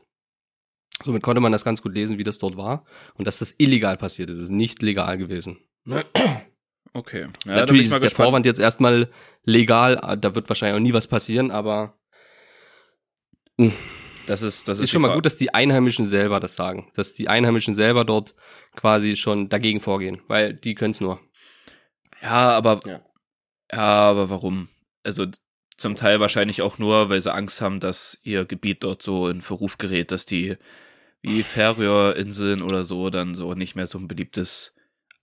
[1.02, 2.84] Somit konnte man das ganz gut lesen, wie das dort war.
[3.14, 4.38] Und dass das illegal passiert ist.
[4.38, 5.58] Es ist nicht legal gewesen.
[6.92, 7.28] Okay.
[7.44, 8.26] Ja, Natürlich ich ist der gespannt.
[8.26, 9.08] Vorwand jetzt erstmal
[9.44, 10.00] legal.
[10.02, 11.98] äh, Da wird wahrscheinlich auch nie was passieren, aber
[14.26, 16.90] Das ist, das es ist, ist schon mal gut, dass die Einheimischen selber das sagen.
[16.94, 18.34] Dass die Einheimischen selber dort
[18.76, 20.20] quasi schon dagegen vorgehen.
[20.28, 21.20] Weil die können es nur.
[22.22, 23.00] Ja, aber, Ja.
[23.72, 23.78] ja.
[23.78, 24.68] aber warum?
[25.04, 25.26] Also,
[25.76, 29.40] zum Teil wahrscheinlich auch nur, weil sie Angst haben, dass ihr Gebiet dort so in
[29.42, 30.56] Verruf gerät, dass die,
[31.22, 34.74] wie Färöerinseln oder so, dann so nicht mehr so ein beliebtes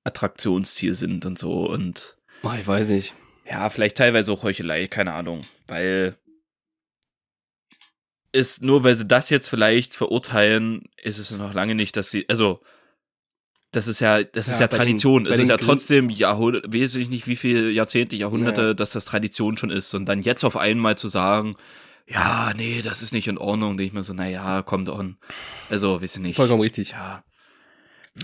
[0.03, 3.13] Attraktionsziel sind und so und Oh, ich weiß nicht.
[3.49, 6.15] ja, vielleicht teilweise auch Heuchelei, keine Ahnung, weil
[8.31, 12.25] ist nur weil sie das jetzt vielleicht verurteilen, ist es noch lange nicht, dass sie
[12.27, 12.61] also
[13.71, 15.23] das ist ja, das ist Ja, ja bei den- Tradition.
[15.23, 18.73] bei es ist den ja trotzdem Jahrhunderte, weiß ich nicht, wie viele Jahrzehnte, Jahrhunderte, Ja.
[18.73, 19.93] dass das Tradition schon ist.
[19.93, 21.55] Und dann jetzt auf einmal zu sagen,
[22.07, 25.17] ja, nee, das ist nicht in Ordnung, denke ich mir so, na ja, kommt on.
[25.69, 26.35] Also, ich nicht.
[26.35, 26.91] Vollkommen richtig.
[26.91, 27.23] Ja.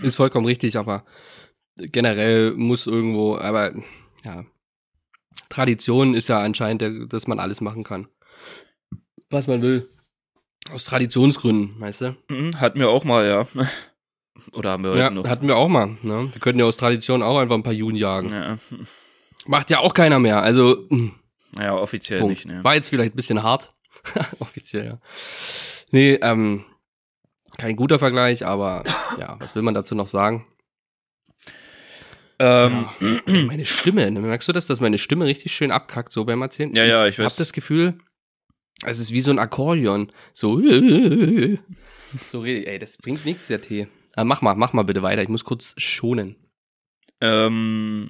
[0.01, 1.03] Ist vollkommen richtig, aber
[1.77, 3.73] generell muss irgendwo, aber
[4.23, 4.45] ja,
[5.49, 8.07] Tradition ist ja anscheinend, dass man alles machen kann.
[9.29, 9.89] Was man will.
[10.71, 12.17] Aus Traditionsgründen, weißt du?
[12.29, 13.47] Mhm, Hatten wir auch mal, ja.
[14.53, 15.27] Oder haben wir heute Ja, noch?
[15.27, 15.97] hatten wir auch mal.
[16.03, 16.29] Ne?
[16.31, 18.29] Wir könnten ja aus Tradition auch einfach ein paar Juden jagen.
[18.29, 18.57] ja.
[19.47, 20.41] Macht ja auch keiner mehr.
[20.43, 21.11] Also, mh,
[21.53, 22.31] Naja, offiziell Punkt.
[22.35, 22.63] nicht, ne?
[22.63, 23.73] War jetzt vielleicht ein bisschen hart.
[24.39, 24.99] Offiziell, ja.
[25.91, 26.63] Nee, ähm,
[27.57, 28.83] kein guter Vergleich, aber
[29.19, 30.47] ja, was will man dazu noch sagen?
[32.39, 32.87] Ähm,
[33.47, 34.19] Meine Stimme, ne?
[34.19, 36.73] merkst du das, dass meine Stimme richtig schön abkackt, so beim Erzählen?
[36.73, 37.33] Ja, ja, ich Ich weiß.
[37.33, 37.97] hab das Gefühl,
[38.83, 40.11] es ist wie so ein Akkordeon.
[40.33, 42.67] So, so rede ich.
[42.67, 43.87] Ey, das bringt nichts, der Tee.
[44.15, 45.21] Ah, mach mal, mach mal bitte weiter.
[45.21, 46.35] Ich muss kurz schonen.
[47.21, 48.09] Ähm,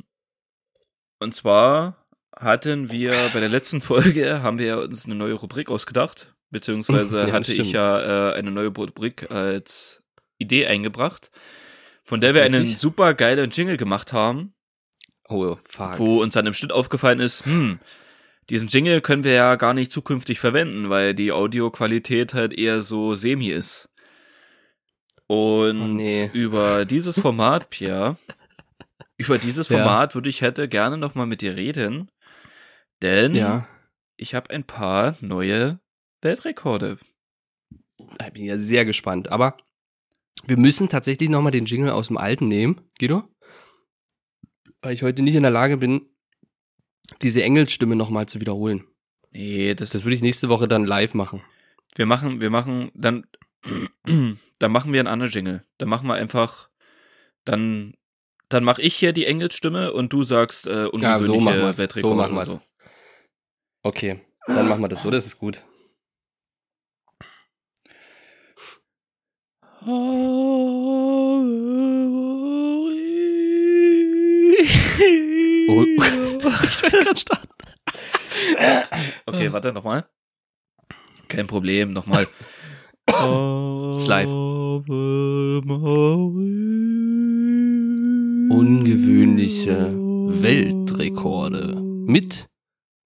[1.19, 2.00] und zwar
[2.41, 7.25] hatten wir bei der letzten Folge, haben wir uns eine neue Rubrik ausgedacht, beziehungsweise Ja,
[7.25, 7.73] das hatte ich stimmt.
[7.73, 10.01] ja äh, eine neue Rubrik als
[10.37, 11.31] Idee eingebracht,
[12.03, 12.77] von der Das wir einen ich.
[12.77, 14.53] super geilen Jingle gemacht haben,
[15.29, 15.97] Oh, fuck.
[15.99, 17.79] wo uns dann im Schnitt aufgefallen ist, hm,
[18.49, 23.15] diesen Jingle können wir ja gar nicht zukünftig verwenden, weil die Audioqualität halt eher so
[23.15, 23.87] semi ist.
[25.27, 26.29] Und Oh, nee.
[26.33, 28.17] über dieses Format, Pierre,
[29.15, 29.77] über dieses Ja.
[29.77, 32.09] Format würde ich hätte gerne noch mal mit dir reden,
[33.01, 33.67] denn Ja,
[34.17, 35.79] ich habe ein paar neue
[36.21, 36.97] Weltrekorde.
[37.99, 39.31] ich bin ja sehr gespannt.
[39.31, 39.57] Aber
[40.45, 43.23] wir müssen tatsächlich nochmal den Jingle aus dem alten nehmen, Guido.
[44.81, 46.07] Weil ich heute nicht in der Lage bin,
[47.21, 48.85] diese Engelsstimme nochmal zu wiederholen.
[49.31, 51.41] Nee, das, Das würde ich nächste Woche dann live machen.
[51.95, 53.25] wir machen, wir machen dann
[54.59, 55.65] dann machen wir einen anderen Jingle.
[55.77, 56.69] Dann machen wir einfach
[57.45, 57.93] dann
[58.49, 61.79] dann mache ich hier die Engelsstimme und du sagst äh, ungewöhnliche Ja, so.
[61.79, 62.61] Weltrekorde So machen oder so.
[63.83, 65.63] Okay, dann machen wir das so, das ist gut.
[69.83, 70.61] Oh.
[74.61, 77.47] ich wollte gerade starten.
[79.25, 80.05] Okay, warte, nochmal.
[81.27, 82.27] Kein Problem, nochmal.
[83.07, 84.29] Ist live.
[88.51, 89.91] Ungewöhnliche
[90.43, 92.50] Weltrekorde mit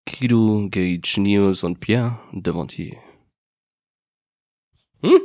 [0.05, 2.97] Guido Gage News und Pierre Devontier.
[5.01, 5.19] Hm?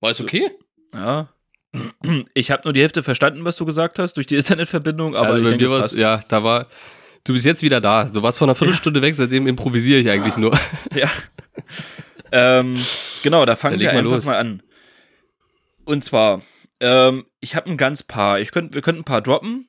[0.00, 0.50] War es okay?
[0.94, 1.32] Ja.
[2.34, 5.38] Ich habe nur die Hälfte verstanden, was du gesagt hast, durch die Internetverbindung, aber also
[5.38, 5.94] ich bei denke, mir passt.
[5.94, 6.66] ja, da war,
[7.22, 8.04] du bist jetzt wieder da.
[8.04, 10.58] Du warst vor einer Viertelstunde weg, seitdem improvisiere ich eigentlich nur.
[10.94, 11.08] Ja.
[12.32, 12.76] ähm,
[13.22, 14.24] genau, da fangen wir mal einfach los.
[14.24, 14.62] mal an.
[15.84, 16.42] Und zwar,
[16.80, 18.40] ähm, ich habe ein ganz paar.
[18.40, 19.68] Ich könnt, wir könnten ein paar droppen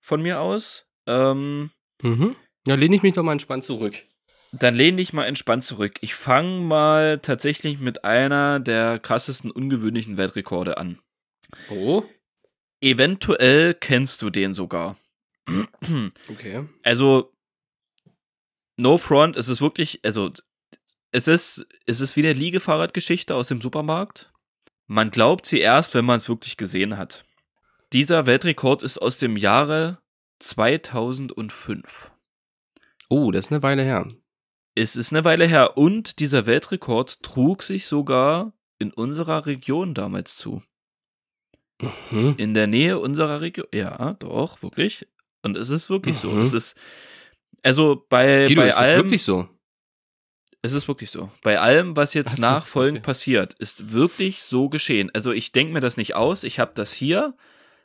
[0.00, 0.86] von mir aus.
[1.06, 1.70] Ähm,
[2.02, 2.34] Mhm.
[2.66, 4.02] Ja, lehne ich mich doch mal entspannt zurück.
[4.52, 5.94] dann lehn dich mal entspannt zurück.
[6.02, 10.98] Ich fange mal tatsächlich mit einer der krassesten ungewöhnlichen Weltrekorde an.
[11.70, 12.04] Oh.
[12.80, 14.96] Eventuell kennst du den sogar.
[16.30, 16.64] Okay.
[16.84, 17.32] Also,
[18.76, 20.32] no front, es ist wirklich, also,
[21.10, 24.32] es ist, es ist wie eine Liegefahrradgeschichte aus dem Supermarkt.
[24.86, 27.24] Man glaubt sie erst, wenn man es wirklich gesehen hat.
[27.92, 29.98] Dieser Weltrekord ist aus dem Jahre
[30.38, 32.11] 2005.
[33.12, 34.08] Oh, das ist eine Weile her.
[34.74, 40.36] Es ist eine Weile her und dieser Weltrekord trug sich sogar in unserer Region damals
[40.36, 40.62] zu.
[42.08, 42.36] Hm.
[42.38, 43.66] In der Nähe unserer Region.
[43.70, 45.06] Ja, doch, wirklich.
[45.42, 46.30] Und es ist wirklich so.
[46.30, 46.40] Mhm.
[46.40, 46.74] Es ist,
[47.62, 49.02] also bei, Guido, bei ist allem.
[49.02, 49.46] wirklich so?
[50.62, 51.30] Es ist wirklich so.
[51.42, 53.06] Bei allem, was jetzt so, nachfolgend okay.
[53.06, 55.10] passiert, ist wirklich so geschehen.
[55.12, 56.44] Also ich denke mir das nicht aus.
[56.44, 57.36] Ich habe das hier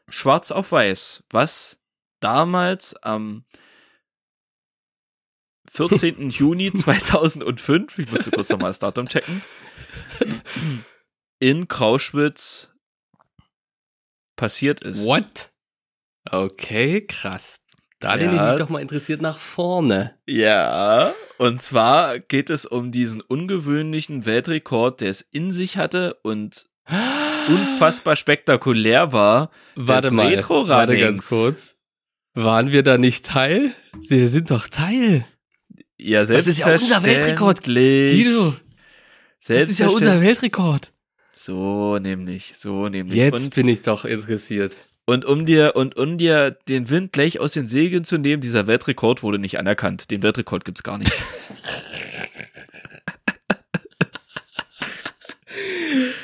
[0.08, 1.80] schwarz auf weiß, was
[2.22, 3.44] damals am
[5.72, 6.30] 14.
[6.30, 9.42] Juni 2005, ich musste kurz nochmal das Datum checken,
[11.40, 12.72] in Krauschwitz
[14.36, 15.06] passiert ist.
[15.06, 15.52] What?
[16.30, 17.62] Okay, krass.
[18.00, 18.46] Da lehne Ja.
[18.46, 20.16] ich mich doch mal interessiert nach vorne.
[20.28, 26.68] Ja, und zwar geht es um diesen ungewöhnlichen Weltrekord, der es in sich hatte und
[27.48, 29.50] unfassbar spektakulär war.
[29.76, 31.76] Warte mal, warte ganz kurz.
[32.36, 33.74] Waren wir da nicht Teil?
[34.08, 35.26] Wir sind doch Teil.
[35.98, 37.64] Ja, Das ist ja unser Weltrekord.
[37.64, 38.56] Guido,
[39.48, 40.92] das ist ja unser Weltrekord.
[41.34, 43.16] So nämlich, so nämlich.
[43.18, 44.76] Jetzt und, bin ich doch interessiert.
[45.06, 48.68] und um dir und um dir den Wind gleich aus den Segeln zu nehmen, dieser
[48.68, 50.12] Weltrekord wurde nicht anerkannt.
[50.12, 51.12] Den Weltrekord gibt's gar nicht.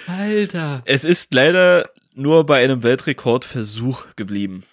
[0.07, 0.81] Alter.
[0.85, 4.63] Es ist leider nur bei einem Weltrekordversuch geblieben.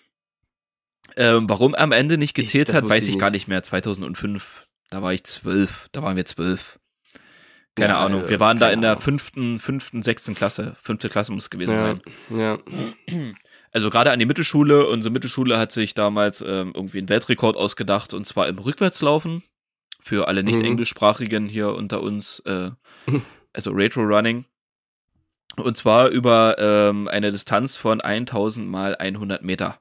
[1.16, 3.20] Ähm, warum er am Ende nicht Ich- gezählt das hat, weiß ich ich nicht.
[3.20, 3.62] gar nicht mehr.
[3.62, 6.78] 2005, da war ich zwölf, da waren wir zwölf.
[7.76, 8.24] Keine Ja, Ahnung.
[8.24, 10.76] äh, Wir waren da in der fünften, fünften, sechsten Klasse.
[10.80, 12.02] Fünfte Klasse muss es gewesen Ja, sein.
[12.30, 12.58] ja.
[13.72, 14.88] Also gerade an die Mittelschule.
[14.88, 19.42] Unsere Mittelschule hat sich damals ähm, irgendwie einen Weltrekord ausgedacht und zwar im Rückwärtslaufen.
[20.02, 20.64] Für alle nicht Mhm.
[20.64, 22.40] englischsprachigen hier unter uns.
[22.40, 22.70] Äh,
[23.52, 24.46] also Retro Running.
[25.56, 29.78] Und zwar über ähm, eine Distanz von 1000 mal 100 Meter.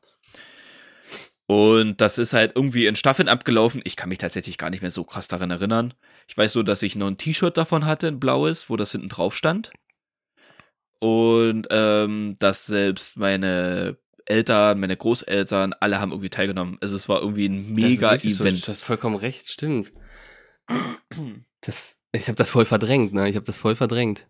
[1.51, 3.81] Und das ist halt irgendwie in Staffeln abgelaufen.
[3.83, 5.95] Ich kann mich tatsächlich gar nicht mehr so krass daran erinnern.
[6.27, 9.09] Ich weiß so, dass ich noch ein T-Shirt davon hatte, ein blaues, wo das hinten
[9.09, 9.71] drauf stand.
[10.99, 16.77] Und ähm, dass selbst meine Eltern, meine Großeltern, alle haben irgendwie teilgenommen.
[16.81, 18.67] Also es war irgendwie ein Das mega so, Event.
[18.67, 19.91] du hast vollkommen recht, stimmt.
[21.61, 23.27] Das, ich habe das voll verdrängt, ne?
[23.27, 24.27] Ich habe das voll verdrängt.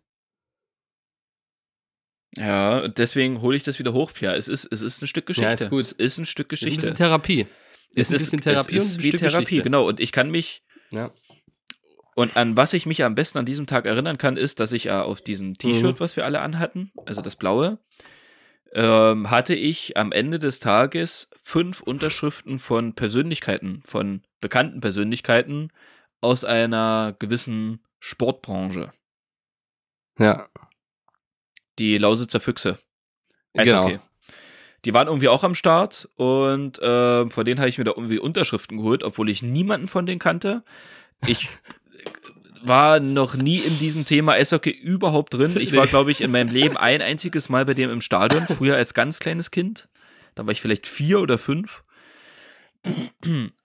[2.38, 4.34] Ja, deswegen hole ich das wieder hoch, Pia.
[4.36, 5.48] Es ist, es ist ein Stück Geschichte.
[5.50, 5.82] Ja, ist gut.
[5.86, 6.82] Es ist ein Stück Ist ein Geschichte.
[6.82, 7.48] bisschen Therapie.
[7.96, 9.64] Ist ein Therapie es ist wie Therapie, Geschichte.
[9.64, 9.88] genau.
[9.88, 11.12] Und ich kann mich, Ja.
[12.16, 14.86] und an was ich mich am besten an diesem Tag erinnern kann, ist, dass ich
[14.88, 16.00] äh, auf diesem T-Shirt, Mhm.
[16.00, 17.80] was wir alle anhatten, also das blaue,
[18.74, 25.70] ähm, hatte ich am Ende des Tages fünf Unterschriften von Persönlichkeiten, von bekannten Persönlichkeiten
[26.22, 28.92] aus einer gewissen Sportbranche.
[30.20, 30.48] Ja.
[31.80, 32.78] Die Lausitzer Füchse.
[33.54, 33.86] Genau.
[33.86, 34.00] Eishockey.
[34.86, 38.20] Die waren irgendwie auch am Start und äh, von denen habe ich mir da irgendwie
[38.20, 40.64] Unterschriften geholt, obwohl ich niemanden von denen kannte.
[41.28, 41.50] Ich
[42.62, 45.58] war noch nie in diesem Thema Eishockey überhaupt drin.
[45.58, 48.76] Ich war, glaube ich, in meinem Leben ein einziges Mal bei dem im Stadion, früher
[48.76, 49.90] als ganz kleines Kind.
[50.36, 51.84] Da war ich vielleicht vier oder fünf.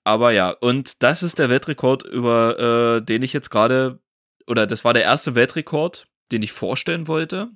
[0.02, 4.00] Aber ja, und das ist der Weltrekord, über äh, den ich jetzt gerade,
[4.48, 7.50] oder das war der erste Weltrekord, den ich vorstellen wollte.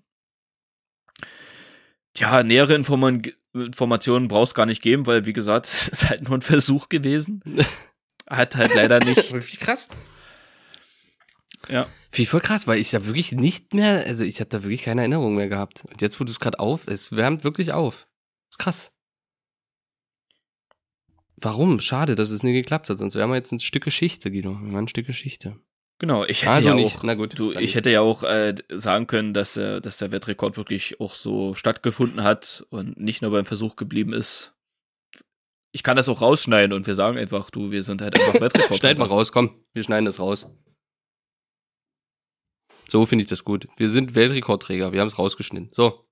[2.19, 3.13] Ja, nähere Informa
[3.55, 7.43] Informationen brauchst gar nicht geben, weil, wie gesagt, es ist halt nur ein Versuch gewesen.
[8.29, 9.33] Hat halt leider nicht.
[9.33, 9.89] Wie krass.
[11.69, 11.87] Ja.
[12.13, 15.03] Wie voll krass, weil ich da wirklich nicht mehr, also ich hatte da wirklich keine
[15.03, 15.85] Erinnerung mehr gehabt.
[15.91, 18.07] Und jetzt, wo du es gerade auf, es wärmt wirklich auf.
[18.51, 18.93] Ist krass.
[21.37, 21.81] Warum?
[21.81, 22.99] Schade, dass es nie geklappt hat.
[22.99, 24.59] Sonst wären wir jetzt ein Stück Geschichte, Guido.
[24.61, 25.61] Wir waren ein Stück Geschichte.
[26.01, 26.97] Genau, ich hätte Also ja nicht.
[26.97, 27.75] auch, Na gut, du, ich nicht.
[27.75, 32.23] hätte ja auch äh, sagen können, dass, äh, dass der Wettrekord wirklich auch so stattgefunden
[32.23, 34.55] hat und nicht nur beim Versuch geblieben ist.
[35.73, 38.79] Ich kann das auch rausschneiden und wir sagen einfach, du, wir sind halt einfach Wettrekord.
[38.79, 39.61] Schneid mal raus, komm.
[39.75, 40.49] Wir schneiden das raus.
[42.87, 43.69] So finde ich das gut.
[43.77, 44.93] Wir sind Weltrekordträger.
[44.93, 45.69] Wir haben es rausgeschnitten.
[45.73, 46.08] So.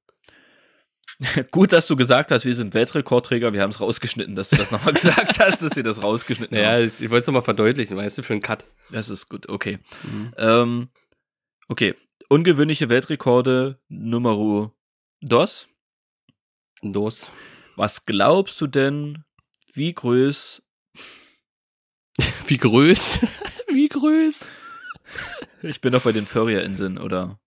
[1.51, 4.71] Gut, dass du gesagt hast, wir sind Weltrekordträger, wir haben es rausgeschnitten, dass du das
[4.71, 6.85] nochmal gesagt hast, dass wir das rausgeschnitten Ja, haben.
[6.85, 8.65] ich, ich wollte es nochmal verdeutlichen, weißt du, für einen Cut.
[8.91, 9.79] Das ist gut, okay.
[10.03, 10.35] Mhm.
[10.37, 10.89] Ähm,
[11.69, 11.95] okay,
[12.29, 14.73] ungewöhnliche Weltrekorde Nummer
[15.21, 15.67] dos.
[16.83, 17.31] Los.
[17.77, 19.25] Was glaubst du denn,
[19.75, 20.63] wie groß
[22.47, 23.21] Wie größ?
[23.69, 24.47] Wie größ?
[25.63, 27.39] Ich bin doch bei den Furrier-Inseln, oder?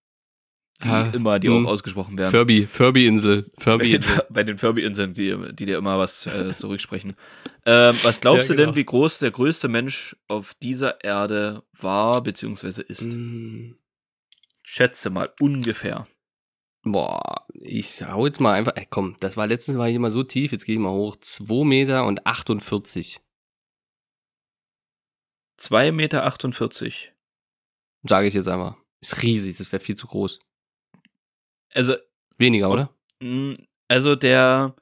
[0.82, 1.66] Wie Ah, immer, die hm.
[1.66, 2.32] auch ausgesprochen werden.
[2.32, 3.44] Furby, Furby-Insel.
[3.44, 4.26] bei den, Furby-Insel.
[4.30, 7.16] bei den Furby-Inseln, die, die dir immer was äh, zurücksprechen.
[7.66, 8.76] Ähm, was glaubst Ja, du denn, genau.
[8.78, 13.12] wie groß der größte Mensch auf dieser Erde war, beziehungsweise ist?
[13.12, 13.74] Mm.
[14.64, 16.08] Schätze mal, ungefähr.
[16.84, 20.24] Boah, ich hau jetzt mal einfach, ey, komm, das war letztens war ich immer so
[20.24, 21.18] tief, jetzt gehe ich mal hoch.
[21.20, 23.20] 2 Meter und 48,
[25.60, 26.34] 2,48 Meter.
[28.08, 28.78] sage ich jetzt einfach.
[29.02, 30.40] Ist riesig, das wäre viel zu groß.
[31.74, 31.96] Also,
[32.38, 32.90] Weniger, oder?
[33.22, 33.56] mh,
[33.88, 34.76] also der,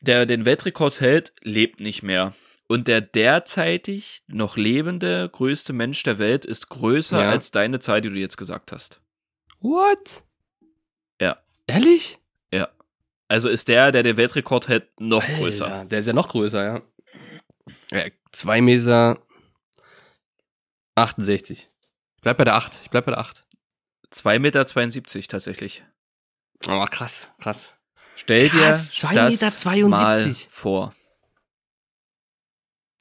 [0.00, 2.34] der den Weltrekord hält, lebt nicht mehr.
[2.68, 7.30] Und der derzeitig noch lebende größte Mensch der Welt ist größer Ja.
[7.30, 9.00] als deine Zahl, die du jetzt gesagt hast.
[9.60, 10.22] What?
[11.20, 11.38] Ja.
[11.66, 12.18] Ehrlich?
[13.28, 15.84] Also ist der, der den Weltrekord hält, noch Alter, größer.
[15.86, 16.82] Der ist ja noch größer, ja.
[17.90, 19.22] ja 2 Meter
[20.96, 21.70] 68.
[22.16, 22.78] Ich bleib bei der 8.
[22.82, 23.46] Ich bleib bei der 8.
[24.12, 25.84] 2,72 Meter tatsächlich.
[26.68, 27.76] Oh, krass, krass.
[28.14, 29.88] Stell Krass, dir 2,72 das Meter.
[29.88, 30.94] mal vor.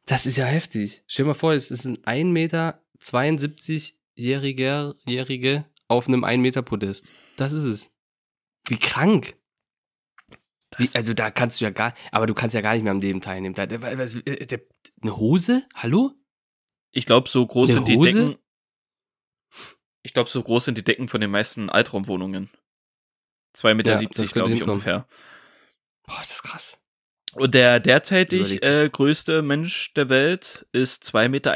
[0.05, 1.03] Das ist ja heftig.
[1.05, 6.61] Stell dir mal vor, es ist ein 1,72 Meter 72-jähriger Jährige auf einem 1 Meter
[6.61, 7.05] Podest.
[7.37, 7.91] Das ist es.
[8.67, 9.35] Wie krank.
[10.77, 13.01] Wie, also da kannst du ja gar, aber du kannst ja gar nicht mehr am
[13.01, 13.53] Leben teilnehmen.
[13.53, 14.59] Da, äh,
[15.01, 15.67] eine Hose?
[15.75, 16.13] Hallo?
[16.91, 18.13] Ich glaube, so groß Eine sind die Hose?
[18.13, 18.35] Decken.
[20.03, 22.49] Ich glaube, so groß sind die Decken von den meisten Altraumwohnungen.
[23.55, 25.07] 2,70 Meter, Ja, glaube ich, ungefähr.
[26.03, 26.77] Boah, ist das krass.
[27.33, 31.53] Und der derzeitig äh, größte Mensch der Welt ist 2,51 Meter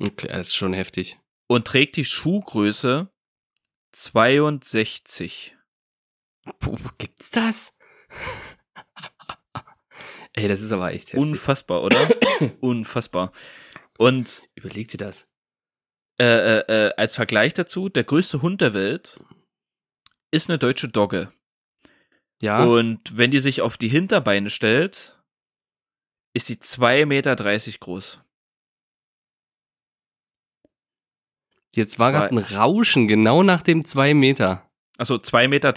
[0.00, 1.18] Okay, das ist schon heftig.
[1.46, 3.08] und trägt die Schuhgröße
[3.92, 5.56] 62.
[6.60, 7.76] Wo, wo gibt's das?
[10.32, 11.20] Ey, das ist aber echt heftig.
[11.20, 12.08] Unfassbar, oder?
[12.60, 13.30] Unfassbar.
[13.98, 15.28] Und Überleg dir das.
[16.20, 16.24] Äh,
[16.60, 19.18] äh, äh, als Vergleich dazu, der größte Hund der Welt
[20.30, 21.32] ist eine deutsche Dogge.
[22.40, 25.20] Ja, Und wenn die sich auf die Hinterbeine stellt,
[26.34, 27.36] ist sie 2,30 Meter
[27.80, 28.20] groß.
[31.72, 34.68] jetzt war gerade ein Rauschen genau nach dem 2 Meter.
[34.96, 35.74] Also 2,30 Meter.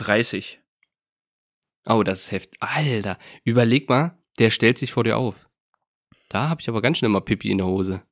[1.95, 2.61] Oh, das ist heftig.
[2.61, 5.49] Alter, überleg mal, der stellt sich vor dir auf.
[6.29, 8.03] Da habe ich aber ganz schnell mal Pipi in der Hose.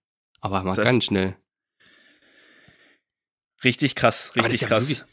[0.41, 1.37] Aber mal Das- ganz schnell.
[3.65, 4.87] Richtig krass, Aber richtig ja krass.
[4.89, 5.03] wirklich-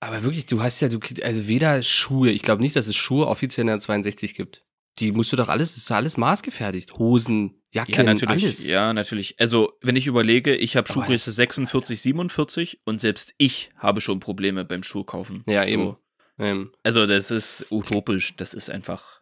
[0.00, 3.26] Aber wirklich, du hast ja, du, also weder Schuhe, ich glaube nicht, dass es Schuhe
[3.26, 4.64] offiziell in der 62 gibt.
[5.00, 6.94] Die musst du doch alles, das ist alles maßgefertigt.
[6.98, 8.44] Hosen, Jacken, Ja, natürlich.
[8.44, 8.66] alles.
[8.66, 9.38] Ja, natürlich.
[9.38, 14.00] Also, wenn ich überlege, ich habe Aber Schuhgröße das- 46, 47 und selbst ich habe
[14.00, 15.42] schon Probleme beim Schuhkaufen.
[15.46, 15.68] Ja, so.
[15.72, 15.96] eben.
[16.38, 18.34] Ähm, Also, das ist utopisch.
[18.36, 19.20] Das ist einfach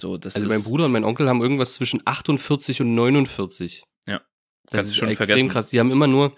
[0.00, 0.16] so.
[0.18, 3.82] Das also ist, mein Bruder und mein Onkel haben irgendwas zwischen 48 und 49.
[4.06, 4.18] Ja.
[4.64, 5.48] Das Kannst ist schon extrem vergessen.
[5.50, 5.68] krass.
[5.68, 6.36] Die haben immer nur,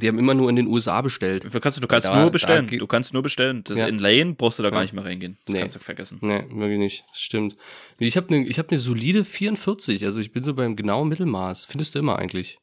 [0.00, 1.44] die haben immer nur in den USA bestellt.
[1.44, 2.66] Du kannst, du kannst Da- nur bestellen.
[2.66, 3.62] du kannst nur bestellen.
[3.64, 3.86] Das Ja.
[3.86, 4.84] In Lane brauchst du da gar Ja.
[4.84, 5.36] nicht mehr reingehen.
[5.46, 5.60] Das Nee.
[5.60, 6.18] kannst du vergessen.
[6.20, 7.04] Nee, wirklich nicht.
[7.10, 7.56] Das Stimmt.
[7.98, 10.04] Ich habe eine ich hab ne solide 44.
[10.04, 11.66] Also ich bin so beim genauen Mittelmaß.
[11.66, 12.58] Findest du immer eigentlich.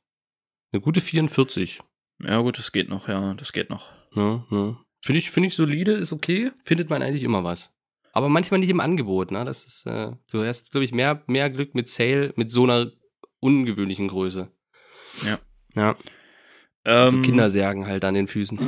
[0.74, 1.80] Eine gute 44.
[2.24, 3.08] Ja, gut, das geht noch.
[3.08, 3.90] Ja, das geht noch.
[4.16, 4.78] Ja, ja.
[5.04, 6.52] Finde ich, finde ich solide, ist okay.
[6.64, 7.74] Findet man eigentlich immer was.
[8.14, 9.46] Aber manchmal nicht im Angebot, ne?
[9.46, 12.92] Das ist, äh, du hast, glaube ich, mehr, mehr Glück mit Sale mit so einer
[13.40, 14.52] ungewöhnlichen Größe.
[15.26, 15.39] Ja.
[15.76, 15.95] Ja.
[16.86, 18.60] Ähm, So Kindersärgen halt an den Füßen.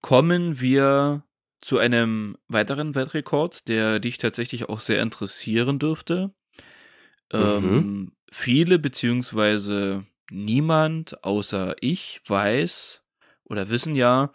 [0.00, 1.24] kommen wir
[1.60, 6.32] zu einem weiteren Weltrekord, der dich tatsächlich auch sehr interessieren dürfte.
[7.32, 13.02] Ähm, viele beziehungsweise niemand außer ich weiß
[13.44, 14.32] oder wissen ja,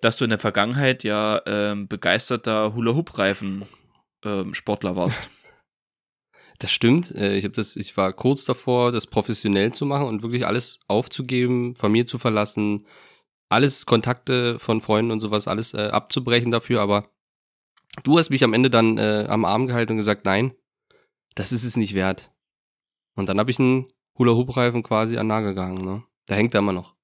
[0.00, 5.28] dass du in der Vergangenheit ja ähm, begeisterter Hula-Hoop-Reifen-Sportler warst.
[6.58, 7.10] Das stimmt.
[7.12, 10.78] Äh, Ich habe das, ich war kurz davor, das professionell zu machen und wirklich alles
[10.88, 12.86] aufzugeben, Familie zu verlassen,
[13.48, 17.08] alles Kontakte von Freunden und sowas, alles äh, abzubrechen dafür, aber
[18.04, 20.54] Du hast mich am Ende dann äh, am Arm gehalten und gesagt, nein,
[21.34, 22.32] das ist es nicht wert.
[23.14, 25.84] Und dann habe ich einen Hula-Hoop-Reifen quasi an Nagel gehangen.
[25.84, 26.02] Ne?
[26.26, 26.94] Da hängt er immer noch.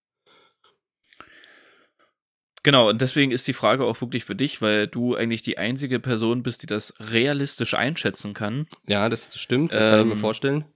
[2.69, 6.01] Genau, und deswegen ist die Frage auch wirklich für dich, weil du eigentlich die einzige
[6.01, 8.67] Person bist, die das realistisch einschätzen kann.
[8.87, 9.73] Ja, das stimmt.
[9.73, 10.67] Das kann ich mir Ähm, vorstellen.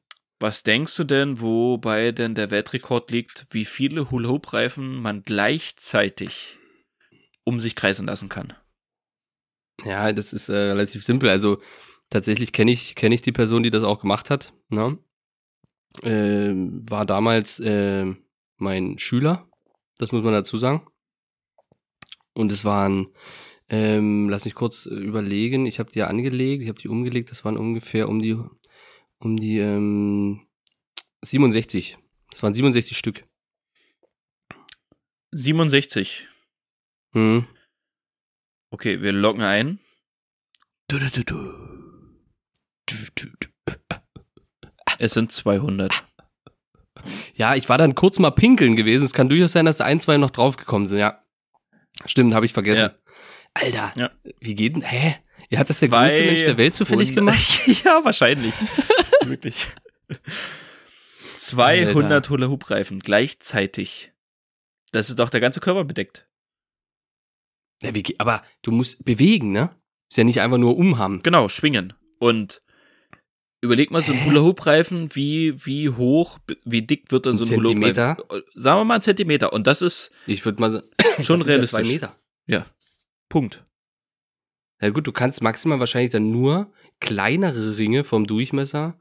[0.41, 6.57] Was denkst du denn, wobei denn der Weltrekord liegt, wie viele Hula-Hoop-Reifen man gleichzeitig
[7.45, 8.55] um sich kreisen lassen kann?
[9.85, 11.29] Ja, das ist äh, relativ simpel.
[11.29, 11.61] Also
[12.09, 14.55] tatsächlich kenne ich, kenn ich die Person, die das auch gemacht hat.
[14.71, 14.97] Ne?
[16.03, 18.07] Ähm, war damals äh,
[18.57, 19.47] mein Schüler,
[19.99, 20.87] das muss man dazu sagen.
[22.35, 23.09] Und es waren,
[23.69, 27.31] ähm, lass mich kurz äh, überlegen, ich habe die ja angelegt, ich habe die umgelegt,
[27.31, 28.39] das waren ungefähr um die,
[29.19, 30.47] um die ähm,
[31.23, 31.99] 67.
[32.31, 33.25] Das waren 67 Stück.
[35.33, 36.29] 67.
[37.13, 37.47] Hm.
[38.71, 39.79] Okay, wir loggen ein.
[40.89, 41.37] Du, du, du, du.
[42.87, 43.75] Du, du, du.
[44.99, 46.05] Es sind 200.
[47.35, 49.05] Ja, ich war dann kurz mal pinkeln gewesen.
[49.05, 50.99] Es kann durchaus sein, dass da ein, zwei noch draufgekommen sind.
[50.99, 51.22] Ja,
[52.07, 52.91] stimmt, habe ich vergessen.
[52.91, 52.95] Ja.
[53.55, 54.11] Alter, Ja.
[54.41, 54.83] wie geht denn?
[54.83, 55.17] Hä?
[55.51, 57.39] Ihr habt das der größte Mensch der Welt zufällig gemacht?
[57.39, 58.55] 200 ja, wahrscheinlich.
[59.25, 59.67] Wirklich.
[61.39, 64.13] 200 Hula-Hoop-Reifen gleichzeitig.
[64.93, 66.27] Das ist doch der ganze Körper bedeckt.
[67.83, 69.75] Ja, wie, aber du musst bewegen, ne?
[70.09, 71.23] Ist ja nicht einfach nur umhaben.
[71.23, 71.95] Genau, schwingen.
[72.19, 72.63] Und
[73.63, 74.25] überleg mal so ein?
[74.27, 78.43] Hula-Hoop-Reifen, wie, wie hoch, wie dick wird dann Ein so ein Hula-Hoop-Reifen?
[78.55, 79.53] Sagen wir mal einen Zentimeter.
[79.53, 80.83] Und das ist Ich würde mal
[81.21, 81.81] schon sind ja realistisch.
[81.81, 82.17] Zwei Meter.
[82.47, 82.67] Ja.
[83.29, 83.65] Punkt.
[84.81, 88.99] Ja gut, du kannst maximal wahrscheinlich dann nur kleinere Ringe vom Durchmesser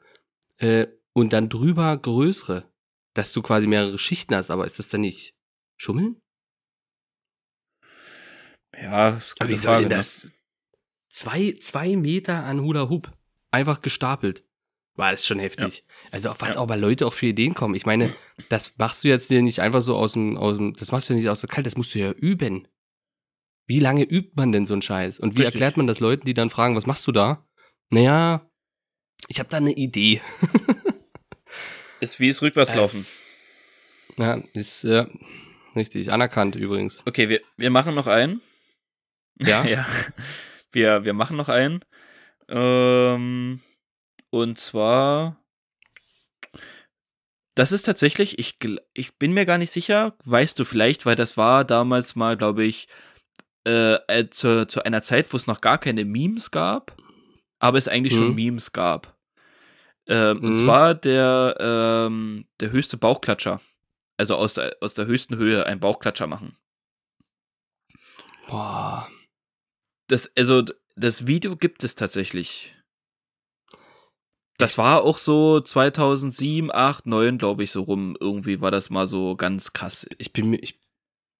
[0.57, 2.71] äh, und dann drüber größere,
[3.15, 4.51] dass du quasi mehrere Schichten hast.
[4.51, 5.35] Aber ist das dann nicht
[5.77, 6.21] Schummeln?
[8.79, 9.95] Ja, ist Aber wie soll denn ne?
[9.95, 10.27] das?
[11.09, 13.11] Zwei, zwei Meter an Hula Hoop.
[13.49, 14.45] Einfach gestapelt.
[15.01, 15.83] War das ist schon heftig.
[16.11, 16.61] Also auf was Ja.
[16.61, 17.73] auch bei Leute auch für Ideen kommen.
[17.73, 18.13] Ich meine,
[18.49, 21.13] das machst du jetzt dir nicht einfach so aus dem, aus dem, das machst du
[21.13, 22.67] ja nicht aus der Kalt, das musst du ja üben.
[23.67, 25.19] Wie lange übt man denn so einen Scheiß?
[25.19, 25.55] Und wie Richtig.
[25.55, 27.43] erklärt man das Leuten, die dann fragen, was machst du da?
[27.89, 28.47] Naja,
[29.27, 30.21] ich habe da eine Idee.
[31.99, 33.05] Ist wie es rückwärtslaufen.
[34.17, 35.05] Ja, ist äh,
[35.75, 37.01] richtig, anerkannt übrigens.
[37.07, 38.41] Okay, wir, wir machen noch einen.
[39.39, 39.65] Ja?
[39.65, 39.85] ja.
[40.71, 41.83] Wir, wir machen noch einen.
[42.49, 43.61] Ähm,
[44.31, 45.37] und zwar.
[47.53, 48.57] Das ist tatsächlich, ich,
[48.93, 52.63] ich bin mir gar nicht sicher, weißt du vielleicht, weil das war damals mal, glaube
[52.63, 52.87] ich,
[53.67, 56.97] äh, äh, zu, zu einer Zeit, wo es noch gar keine Memes gab,
[57.59, 58.35] aber es eigentlich schon Mhm.
[58.35, 59.17] Memes gab.
[60.07, 60.57] Ähm, Und Mhm.
[60.57, 63.61] zwar der, ähm, der höchste Bauchklatscher.
[64.17, 66.55] Also aus der, aus der höchsten Höhe einen Bauchklatscher machen.
[68.47, 69.07] Boah.
[70.07, 70.63] Das, also,
[70.95, 72.75] das Video gibt es tatsächlich.
[74.61, 78.15] Das war auch so 2007, 8, 9, glaube ich, so rum.
[78.19, 80.07] Irgendwie war das mal so ganz krass.
[80.17, 80.79] Ich bin mir, ich,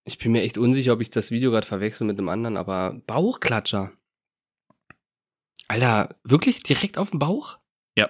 [0.06, 3.00] ich bin mir echt unsicher, ob ich das Video gerade verwechsel mit einem anderen, aber
[3.08, 3.92] Bauchklatscher.
[5.68, 7.60] Alter, wirklich direkt auf den Bauch?
[7.98, 8.10] Ja.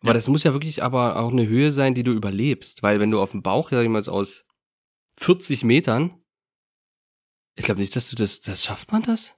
[0.00, 0.14] Aber Ja.
[0.14, 3.20] das muss ja wirklich aber auch eine Höhe sein, die du überlebst, weil wenn du
[3.20, 4.46] auf dem Bauch, ja jemals aus
[5.18, 6.22] 40 Metern,
[7.54, 9.36] ich glaube nicht, dass du das, das schafft man das?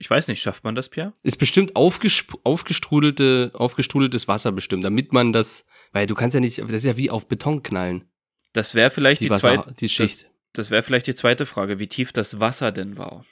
[0.00, 1.12] Ich weiß nicht, schafft man das, Pierre?
[1.22, 6.70] Ist bestimmt aufgestrudelte, aufgestrudeltes Wasser bestimmt, damit man das, weil du kannst ja nicht, das
[6.70, 8.10] ist ja wie auf Beton knallen,
[8.54, 10.22] Das wäre vielleicht die, die, zweite, die Schicht.
[10.22, 13.26] das, das wäre vielleicht die zweite Frage, wie tief das Wasser denn war.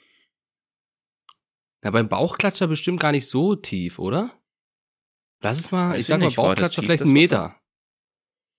[1.81, 4.29] Na, beim Bauchklatscher bestimmt gar nicht so tief, oder?
[5.41, 7.55] Lass es mal, Weiß ich sag mal Bauchklatscher vielleicht das ein Meter.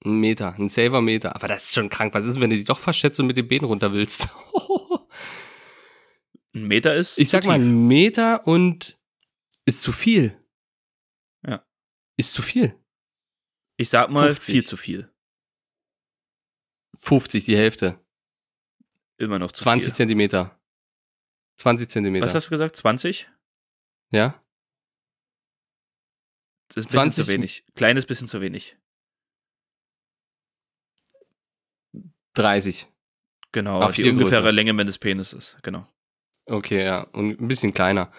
[0.05, 1.37] Ein Meter, ein Saver Meter.
[1.37, 2.13] Aber das ist schon krank.
[2.15, 4.29] Was ist, denn, wenn du dich doch verschätzt und mit den Beinen runter willst?
[6.55, 7.19] Ein Meter ist.
[7.19, 7.67] ich sag zu mal tief.
[7.67, 8.99] ein Meter und
[9.65, 10.37] ist zu viel.
[11.47, 11.65] Ja.
[12.17, 12.75] Ist zu viel.
[13.77, 14.53] Ich sag mal 50.
[14.53, 15.13] viel zu viel.
[16.97, 18.05] 50, die Hälfte.
[19.19, 19.97] Immer noch zu 20 viel.
[19.97, 20.61] Zentimeter.
[21.59, 22.25] 20 Zentimeter.
[22.25, 22.77] Was hast du gesagt?
[22.77, 23.29] 20?
[24.11, 24.43] ja?
[26.69, 27.65] Das ist ein bisschen 20 zu wenig.
[27.75, 28.77] Kleines bisschen zu wenig.
[32.35, 32.87] 30.
[33.53, 34.55] Genau, Auf die die ungefähre Größe.
[34.55, 35.57] Länge meines Penises.
[35.63, 35.87] Genau.
[36.51, 37.03] Okay, ja.
[37.13, 38.11] Und ein bisschen kleiner.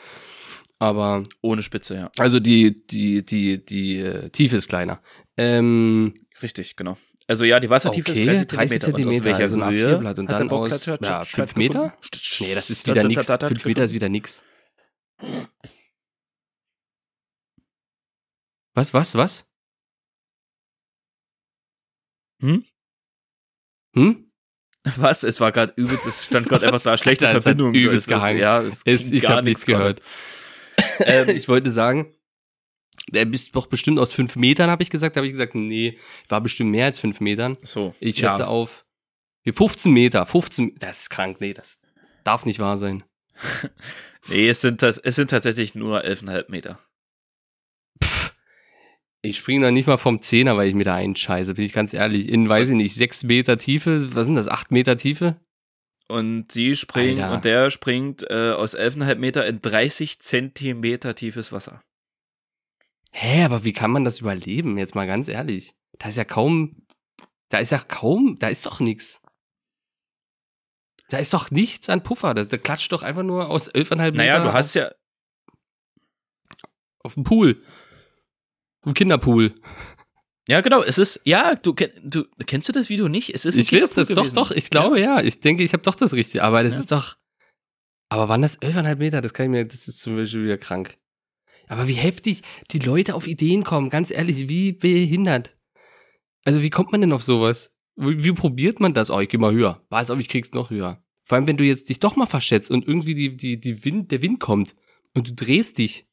[0.79, 2.11] Aber Ohne Spitze, ja.
[2.17, 5.01] Also die, die, die, die äh, Tiefe ist kleiner.
[5.37, 6.97] Ähm, Richtig, genau.
[7.27, 8.87] Also ja, die Wassertiefe Okay, ist 30 30 Zentimeter.
[8.87, 11.25] Und aus Zentimeter, welcher also ein Höhe A4-Blatt und dann aus ja, stattgefunden?
[11.25, 11.93] fünf Meter?
[12.39, 13.27] Nee, das ist wieder nix.
[13.27, 14.43] Fünf Meter ist wieder nix.
[18.73, 19.45] Was, was, was?
[22.41, 22.65] Hm?
[23.93, 24.30] Hm?
[24.97, 25.23] Was?
[25.23, 27.73] Es war gerade übelst, es stand gerade einfach da schlechte Alter, Verbindung.
[27.73, 28.39] übelst ist- gehangen.
[28.39, 30.01] Ja, es ging ich habe nichts gehört.
[30.99, 32.15] ähm, ich wollte sagen,
[33.09, 35.15] der bist doch bestimmt aus fünf Metern, habe ich gesagt.
[35.15, 35.97] Da habe ich gesagt, nee,
[36.29, 37.57] war bestimmt mehr als fünf Metern.
[37.63, 37.93] So.
[37.99, 38.47] Ich schätze ja.
[38.47, 38.85] auf
[39.43, 40.25] wie 15 Meter.
[40.25, 41.81] 15, das ist krank, nee, das
[42.23, 43.03] darf nicht wahr sein.
[44.27, 46.79] Nee, es sind, es sind tatsächlich nur 11,5 Meter.
[49.23, 51.93] Ich springe noch nicht mal vom Zehner, weil ich mir da einscheiße, bin ich ganz
[51.93, 52.27] ehrlich.
[52.27, 55.39] In, weiß ich nicht, sechs Meter Tiefe, was sind das, acht Meter Tiefe?
[56.07, 57.35] Und sie springen, Alter.
[57.35, 61.81] und der springt äh, aus 11,5 Meter in 30 Zentimeter tiefes Wasser.
[63.13, 64.77] Hä, aber wie kann man das überleben?
[64.77, 65.73] Jetzt mal ganz ehrlich.
[65.99, 66.85] Da ist ja kaum,
[67.49, 69.21] da ist ja kaum, da ist doch nix.
[71.09, 72.33] Da ist doch nichts an Puffer.
[72.33, 74.91] Da, da klatscht doch einfach nur aus 11,5 Meter Naja, du hast ja,
[77.03, 77.63] auf dem Pool.
[78.85, 79.53] Dem Kinderpool.
[80.47, 81.73] ja genau, es ist, ja, du,
[82.03, 83.33] du kennst du das Video nicht?
[83.33, 84.51] Es ist Ich weiß das doch, doch.
[84.51, 85.21] Ich glaube ja.
[85.21, 86.43] Ich denke, ich habe doch das Richtige.
[86.43, 86.79] Aber das Ja.
[86.79, 87.15] ist doch.
[88.09, 89.21] Aber waren das 11,5 Meter?
[89.21, 90.97] Das kann ich mir, das ist zum Beispiel wieder krank.
[91.67, 95.55] Aber wie heftig die Leute auf Ideen kommen, ganz ehrlich, wie behindert.
[96.43, 97.71] Also wie kommt man denn auf sowas?
[97.95, 99.09] Wie, wie probiert man das?
[99.11, 99.81] Oh, ich geh mal höher.
[99.89, 101.01] Weiß auf, ich krieg's noch höher.
[101.23, 104.11] Vor allem, wenn du jetzt dich doch mal verschätzt und irgendwie die, die, die Wind,
[104.11, 104.75] der Wind kommt
[105.13, 106.07] und du drehst dich,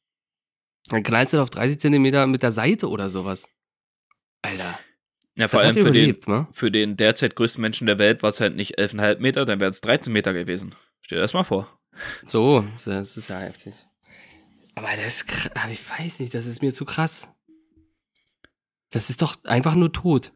[0.89, 3.47] dann knallst du auf 30 Zentimeter mit der Seite oder sowas.
[4.41, 4.79] Alter.
[5.35, 6.47] Ja, vor allem für den, überlebt, ne?
[6.51, 9.71] für den derzeit größten Menschen der Welt war es halt nicht 11,5 Meter, dann wären
[9.71, 10.75] es 13 Meter gewesen.
[11.01, 11.79] Stell dir das mal vor.
[12.25, 13.73] So, das ist ja heftig.
[14.75, 17.29] Aber das ist, aber ich weiß nicht, das ist mir zu krass.
[18.91, 20.33] Das ist doch einfach nur tot.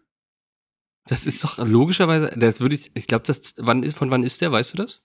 [1.05, 4.41] Das ist doch logischerweise, das würde ich, ich glaube, das, wann ist, von wann ist
[4.41, 5.01] der, weißt du das?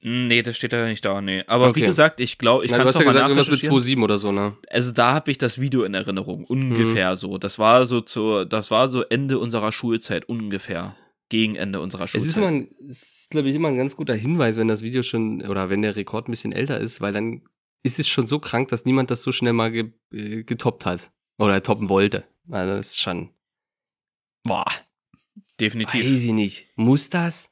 [0.00, 1.42] Nee, das steht ja nicht da, nee.
[1.48, 1.86] Aber wie Okay.
[1.86, 3.98] gesagt, ich glaube, ich kann es ja nochmal gesagt, irgendwas mit nachrecherchieren.
[3.98, 4.56] 2,7 oder so, ne?
[4.70, 7.36] Also da habe ich das Video in Erinnerung, ungefähr so.
[7.38, 10.94] Das war so zu, das war so Ende unserer Schulzeit, ungefähr.
[11.30, 12.28] Gegen Ende unserer Es Schulzeit.
[12.30, 15.02] ist immer, ein- es ist, glaube ich, immer ein ganz guter Hinweis, wenn das Video
[15.02, 17.42] schon, oder wenn der Rekord ein bisschen älter ist, weil dann
[17.82, 21.10] ist es schon so krank, dass niemand das so schnell mal ge, äh, getoppt hat.
[21.38, 22.24] Oder toppen wollte.
[22.50, 23.30] Also das ist schon,
[24.44, 24.64] boah.
[25.60, 26.04] Definitiv.
[26.04, 26.66] Weiß ich nicht.
[26.76, 27.47] Muss das?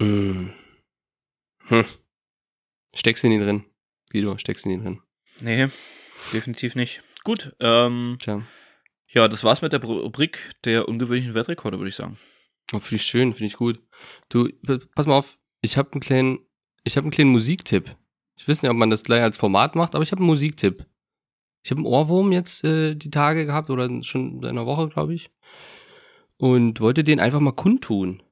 [0.00, 0.50] Hm.
[1.66, 1.84] Hm.
[2.94, 3.64] Steckst du in ihn drin?
[4.10, 5.00] Guido, steckst du in ihn drin?
[5.40, 5.66] Nee,
[6.32, 7.02] definitiv nicht.
[7.22, 8.42] Gut, ähm, Tja.
[9.10, 12.16] ja, das war's mit der Rubrik der ungewöhnlichen Weltrekorde, würde ich sagen.
[12.72, 13.78] Oh, finde ich schön, finde ich gut.
[14.30, 14.48] Du,
[14.94, 16.38] pass mal auf, ich habe einen kleinen,
[16.82, 17.94] ich habe einen kleinen Musiktipp.
[18.36, 20.86] Ich weiß nicht, ob man das gleich als Format macht, aber ich habe einen Musiktipp.
[21.62, 25.12] Ich habe einen Ohrwurm jetzt äh, die Tage gehabt oder schon seit einer Woche, glaube
[25.12, 25.30] ich.
[26.38, 28.22] Und wollte den einfach mal kundtun.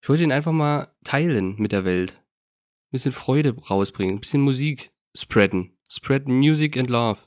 [0.00, 2.12] Ich wollte den einfach mal teilen mit der Welt.
[2.12, 5.76] Ein bisschen Freude rausbringen, ein bisschen Musik spreaden.
[5.90, 7.20] Spread Music and Love.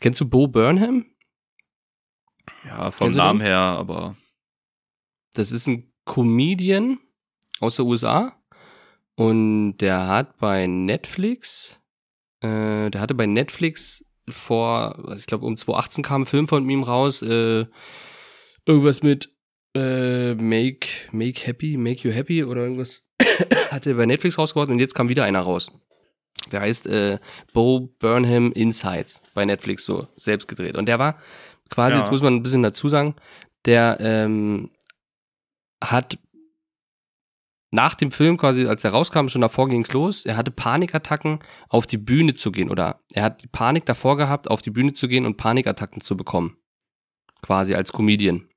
[0.00, 1.06] Kennst du Bo Burnham?
[2.64, 4.16] Ja, vom Namen her, aber
[5.32, 6.98] Das ist ein Comedian
[7.60, 8.40] aus der USA
[9.16, 11.80] und der hat bei Netflix,
[12.40, 16.68] äh, der hatte bei Netflix vor, also ich glaube um 2018 kam ein Film von
[16.68, 17.66] ihm raus, äh,
[18.66, 19.33] irgendwas mit
[19.74, 23.08] äh, Make Make Happy, Make You Happy oder irgendwas
[23.70, 25.70] hatte er bei Netflix rausgebracht und jetzt kam wieder einer raus.
[26.52, 27.18] Der heißt äh,
[27.52, 31.18] Bo Burnham Insights bei Netflix so selbst gedreht und der war
[31.70, 32.00] quasi, Ja.
[32.02, 33.14] jetzt muss man ein bisschen dazu sagen,
[33.64, 34.70] der ähm,
[35.82, 36.18] hat
[37.70, 40.24] nach dem Film quasi, als er rauskam, schon davor ging's los.
[40.24, 44.48] Er hatte Panikattacken, auf die Bühne zu gehen oder er hat die Panik davor gehabt,
[44.48, 46.56] auf die Bühne zu gehen und Panikattacken zu bekommen.
[47.42, 48.48] Quasi als Comedian.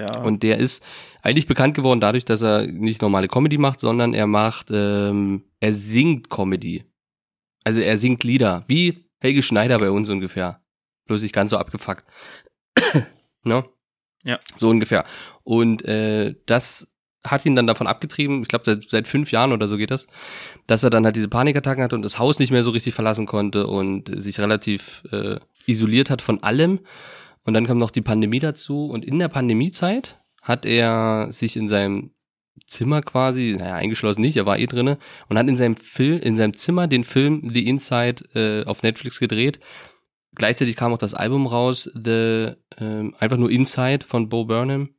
[0.00, 0.22] Ja.
[0.22, 0.84] Und der ist
[1.22, 5.72] eigentlich bekannt geworden dadurch, dass er nicht normale Comedy macht, sondern er macht, ähm, er
[5.72, 6.84] singt Comedy.
[7.64, 10.62] Also er singt Lieder, wie Helge Schneider bei uns ungefähr.
[11.06, 12.04] Bloß nicht ganz so abgefuckt.
[13.44, 13.64] ne?
[14.24, 14.38] Ja.
[14.56, 15.04] So ungefähr.
[15.44, 16.90] Und äh, das
[17.24, 20.06] hat ihn dann davon abgetrieben, ich glaube seit, seit fünf Jahren oder so geht das,
[20.66, 23.26] dass er dann halt diese Panikattacken hatte und das Haus nicht mehr so richtig verlassen
[23.26, 26.80] konnte und sich relativ äh, isoliert hat von allem.
[27.44, 31.68] Und dann kam noch die Pandemie dazu und in der Pandemiezeit hat er sich in
[31.68, 32.12] seinem
[32.66, 36.36] Zimmer quasi, naja, eingeschlossen nicht, er war eh drinne und hat in seinem Film, in
[36.36, 39.60] seinem Zimmer den Film The Inside äh, auf Netflix gedreht.
[40.34, 44.90] Gleichzeitig kam auch das Album raus, The, ähm, einfach nur Inside von Bo Burnham,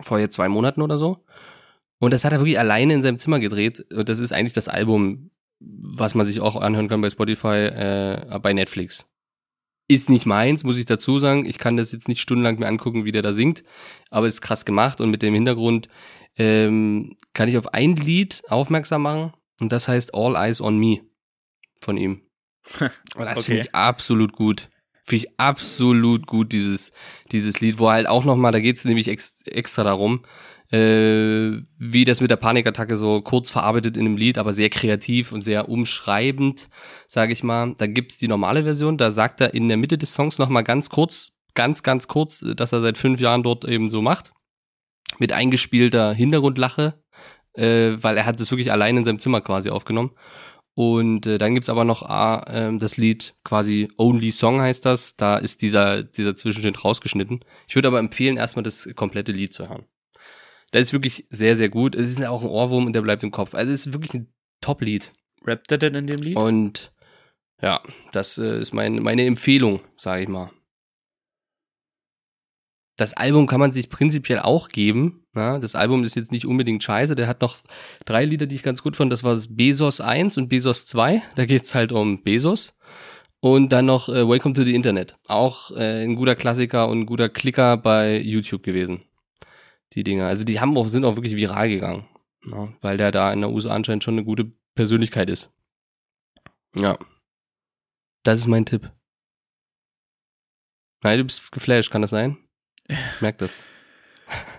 [0.00, 1.24] vor jetzt zwei Monaten oder so.
[1.98, 3.84] Und das hat er wirklich alleine in seinem Zimmer gedreht.
[3.92, 8.38] Und das ist eigentlich das Album, was man sich auch anhören kann bei Spotify, äh,
[8.40, 9.04] bei Netflix.
[9.88, 11.46] Ist nicht meins, muss ich dazu sagen.
[11.46, 13.64] Ich kann das jetzt nicht stundenlang mir angucken, wie der da singt,
[14.10, 15.88] aber ist krass gemacht und mit dem Hintergrund
[16.36, 21.00] ähm, kann ich auf ein Lied aufmerksam machen und das heißt All Eyes on Me
[21.80, 22.22] von ihm.
[22.80, 22.90] Und
[23.24, 23.42] das Okay.
[23.44, 24.68] finde ich absolut gut.
[25.02, 26.92] Finde ich absolut gut, dieses,
[27.32, 30.22] dieses Lied, wo halt auch nochmal, da geht's nämlich ex, extra darum,
[30.70, 35.32] äh, wie das mit der Panikattacke so kurz verarbeitet in einem Lied, aber sehr kreativ
[35.32, 36.68] und sehr umschreibend,
[37.06, 37.74] sage ich mal.
[37.78, 40.90] Da gibt's die normale Version, da sagt er in der Mitte des Songs nochmal ganz
[40.90, 44.32] kurz, ganz, ganz kurz, dass er seit fünf Jahren dort eben so macht.
[45.18, 47.02] Mit eingespielter Hintergrundlache,
[47.54, 50.12] äh, weil er hat es wirklich allein in seinem Zimmer quasi aufgenommen.
[50.74, 55.16] Und äh, dann gibt's aber noch äh, das Lied quasi Only Song heißt das.
[55.16, 57.40] Da ist dieser, dieser Zwischenschnitt rausgeschnitten.
[57.66, 59.86] Ich würde aber empfehlen, erstmal das komplette Lied zu hören.
[60.70, 61.94] Das ist wirklich sehr, sehr gut.
[61.94, 63.54] Es ist auch ein Ohrwurm und der bleibt im Kopf.
[63.54, 65.12] Also es ist wirklich ein Top-Lied.
[65.46, 66.36] Rappt er denn in dem Lied?
[66.36, 66.92] Und
[67.62, 70.50] ja, das äh, ist mein, meine Empfehlung, sage ich mal.
[72.96, 75.24] Das Album kann man sich prinzipiell auch geben.
[75.34, 77.14] Ja, das Album ist jetzt nicht unbedingt scheiße.
[77.14, 77.58] Der hat noch
[78.04, 79.12] drei Lieder, die ich ganz gut fand.
[79.12, 81.22] Das war Bezos 1 und Bezos 2.
[81.36, 82.76] Da geht's halt um Bezos.
[83.40, 85.14] Und dann noch äh, Welcome to the Internet.
[85.28, 89.04] Auch äh, ein guter Klassiker und ein guter Klicker bei YouTube gewesen.
[89.94, 90.26] Die Dinger.
[90.26, 92.06] Also die haben auch, sind auch wirklich viral gegangen.
[92.50, 95.52] Ja, weil der da in der USA anscheinend schon eine gute Persönlichkeit ist.
[96.74, 96.98] Ja.
[98.22, 98.90] Das ist mein Tipp.
[101.02, 102.36] Nein, du bist geflasht, kann das sein?
[102.88, 103.60] Ich merk das.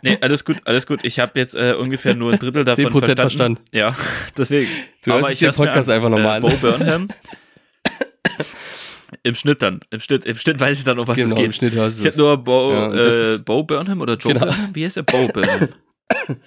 [0.04, 1.04] Nee, alles gut, alles gut.
[1.04, 3.18] Ich habe jetzt äh, ungefähr nur ein Drittel davon 10% verstanden.
[3.18, 3.62] verstanden.
[3.72, 3.96] Ja,
[4.38, 4.70] deswegen.
[5.04, 5.96] Du hörst ich den Podcast an.
[5.96, 6.42] einfach nochmal an.
[6.42, 7.08] Bo Burnham.
[9.24, 9.80] Im Schnitt dann.
[9.90, 11.56] Im Schnitt, Im Schnitt weiß ich dann, um was genau, es im geht.
[11.56, 14.46] Schnitt hörst du Ich habe nur Bo, Ja, äh, Bo Burnham oder Joe Genau.
[14.46, 14.76] Burnham?
[14.76, 15.04] Wie heißt der?
[15.04, 15.70] Bo Burnham.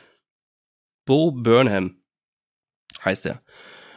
[1.07, 1.97] Bo Burnham
[3.05, 3.43] heißt er.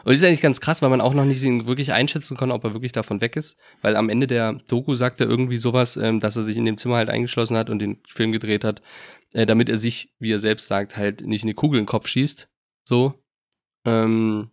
[0.03, 2.51] Und das ist eigentlich ganz krass, weil man auch noch nicht ihn wirklich einschätzen kann,
[2.51, 3.57] ob er wirklich davon weg ist.
[3.81, 6.77] Weil am Ende der Doku sagt er irgendwie sowas, ähm, dass er sich in dem
[6.77, 8.83] Zimmer halt eingeschlossen hat und den Film gedreht hat,
[9.33, 12.07] äh, damit er sich, wie er selbst sagt, halt nicht eine Kugel in den Kopf
[12.07, 12.47] schießt.
[12.87, 13.15] So.
[13.83, 14.51] Ähm,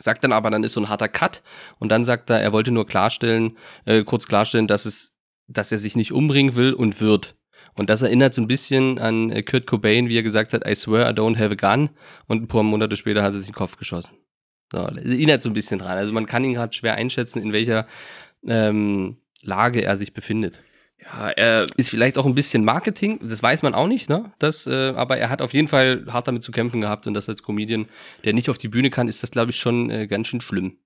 [0.00, 1.42] sagt dann aber, dann ist so ein harter Cut
[1.78, 5.14] und dann sagt er, er wollte nur klarstellen, äh, kurz klarstellen, dass es,
[5.46, 7.36] dass er sich nicht umbringen will und wird.
[7.74, 10.74] Und das erinnert so ein bisschen an äh, Kurt Cobain, wie er gesagt hat, I
[10.74, 11.90] swear I don't have a gun.
[12.26, 14.16] Und ein paar Monate später hat er sich in den Kopf geschossen.
[14.72, 15.96] So, erinnert so ein bisschen dran.
[15.96, 17.86] Also man kann ihn gerade schwer einschätzen, in welcher
[18.46, 20.60] ähm, Lage er sich befindet.
[21.00, 24.32] Ja, er, Ist vielleicht auch ein bisschen Marketing, das weiß man auch nicht, ne?
[24.38, 27.28] Das, äh, aber er hat auf jeden Fall hart damit zu kämpfen gehabt und das
[27.28, 27.86] als Comedian,
[28.24, 30.78] der nicht auf die Bühne kann, ist das, glaube ich, schon äh, ganz schön schlimm.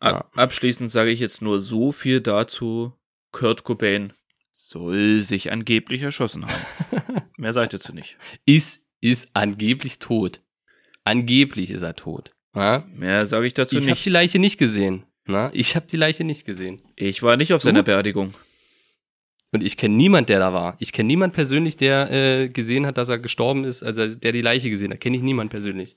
[0.00, 2.92] ab, abschließend sage ich jetzt nur so viel dazu.
[3.32, 4.12] Kurt Cobain
[4.52, 7.22] soll sich angeblich erschossen haben.
[7.36, 8.16] Mehr sage ich dazu nicht.
[8.46, 10.42] Ist, ist angeblich tot.
[11.04, 12.32] Angeblich ist er tot.
[12.54, 12.86] Ja?
[12.92, 14.04] Mehr sage ich dazu Ich habe nicht.
[14.06, 15.04] die Leiche nicht gesehen.
[15.26, 15.50] Na?
[15.52, 16.82] Ich habe die Leiche nicht gesehen.
[16.96, 17.68] ich war nicht auf Du?
[17.68, 18.34] seiner Beerdigung.
[19.52, 20.76] Und ich kenne niemand, der da war.
[20.80, 24.40] Ich kenne niemand persönlich, der äh, gesehen hat, dass er gestorben ist, also der die
[24.40, 25.00] Leiche gesehen hat.
[25.00, 25.96] Kenne ich niemand persönlich.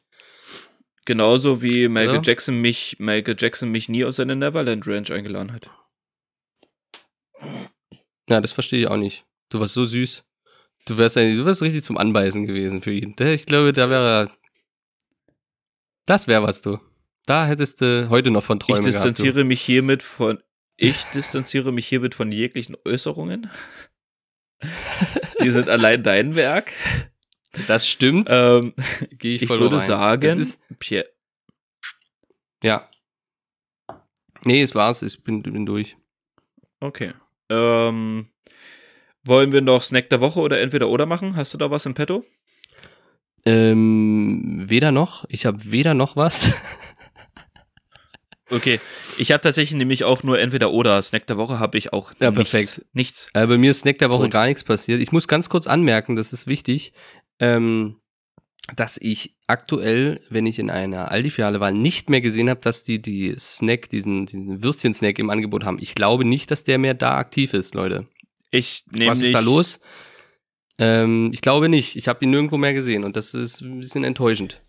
[1.06, 2.22] Genauso wie Michael Ja.
[2.22, 5.70] Jackson mich, Michael Jackson mich nie aus seiner Neverland Ranch eingeladen hat.
[8.30, 9.26] Ja, das verstehe ich auch nicht.
[9.50, 10.24] Du warst so süß.
[10.86, 13.16] Du wärst du wärst richtig zum Anbeißen gewesen für ihn.
[13.20, 14.32] Ich glaube, da wäre er-
[16.06, 16.80] Das wäre was, du.
[17.30, 20.42] Da hättest du heute noch von Ich Träumen distanziere mich hiermit von,
[20.78, 23.52] ich distanziere mich hiermit von jeglichen Äußerungen.
[25.44, 26.74] Die sind allein dein Werk.
[27.54, 27.70] gehabt.
[27.70, 28.30] Das stimmt.
[28.32, 28.74] Ähm,
[29.12, 29.86] Gehe ich, ich voll würde rein.
[29.86, 31.06] sagen, Es ist, Pierre,
[32.64, 32.90] ja.
[34.44, 35.04] Nee, es war's.
[35.04, 35.98] Ich bin, bin durch.
[36.80, 37.14] okay.
[37.52, 38.28] Ähm,
[39.24, 41.36] wollen wir noch Snack der Woche oder entweder oder machen?
[41.36, 42.26] Hast du da was im Petto?
[43.46, 45.26] Ähm, weder noch.
[45.30, 46.52] Ich habe weder noch was.
[48.52, 48.80] Okay,
[49.18, 51.02] ich habe tatsächlich nämlich auch nur entweder oder.
[51.02, 52.86] Snack der Woche habe ich auch Ja, nichts, perfekt.
[52.94, 53.30] Nichts.
[53.34, 54.32] Äh, bei mir ist Snack der Woche Gut.
[54.32, 55.02] gar nichts passiert.
[55.02, 56.94] Ich muss ganz kurz anmerken, das ist wichtig,
[57.40, 57.98] ähm,
[58.76, 63.02] dass ich aktuell, wenn ich in einer Aldi-Filiale war, nicht mehr gesehen habe, dass die
[63.02, 65.78] die Snack, diesen, diesen Würstchen-Snack im Angebot haben.
[65.80, 68.08] Ich glaube nicht, dass der mehr da aktiv ist, Leute.
[68.52, 69.80] Ich nehme Was ist da los?
[70.78, 71.96] Ähm, ich glaube nicht.
[71.96, 74.62] Ich habe ihn nirgendwo mehr gesehen und das ist ein bisschen enttäuschend.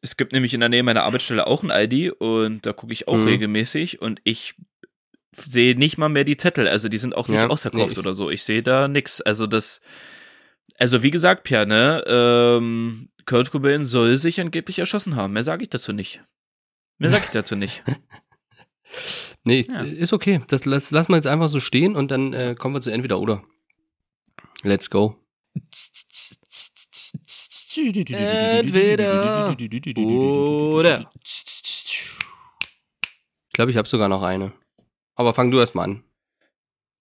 [0.00, 3.08] Es gibt nämlich in der Nähe meiner Arbeitsstelle auch ein ID und da gucke ich
[3.08, 3.24] auch Mhm.
[3.26, 4.54] regelmäßig und ich
[5.32, 6.68] sehe nicht mal mehr die Zettel.
[6.68, 8.30] Also die sind auch nicht Ja, ausverkauft nee, oder so.
[8.30, 9.20] Ich sehe da nix.
[9.20, 9.80] Also das,
[10.78, 15.32] also wie gesagt, Pierre, ne, ähm, Kurt Cobain soll sich angeblich erschossen haben.
[15.34, 16.22] Mehr sage ich dazu nicht.
[16.98, 17.82] Mehr sage ich dazu nicht.
[19.44, 19.82] Nee, Ja.
[19.82, 20.40] ist okay.
[20.48, 23.20] Das lass, lass mal jetzt einfach so stehen und dann äh, kommen wir zu entweder
[23.20, 23.44] oder.
[24.62, 25.16] Let's go.
[27.76, 31.10] Entweder oder.
[33.48, 34.52] Ich glaube, ich habe sogar noch eine.
[35.14, 36.04] Aber fang du erst mal an.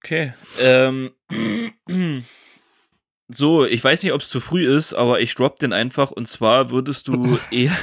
[0.03, 0.33] Okay.
[0.59, 1.11] Ähm,
[3.27, 6.11] so, ich weiß nicht, ob es zu früh ist, aber ich drop den einfach.
[6.11, 7.75] Und zwar würdest du eher,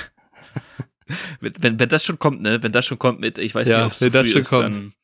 [1.41, 2.62] wenn, wenn, wenn das schon kommt, ne?
[2.62, 4.32] Wenn das schon kommt mit, ich weiß Ja, nicht, ob es wenn zu das früh
[4.32, 4.74] schon ist, kommt.
[4.74, 4.95] dann.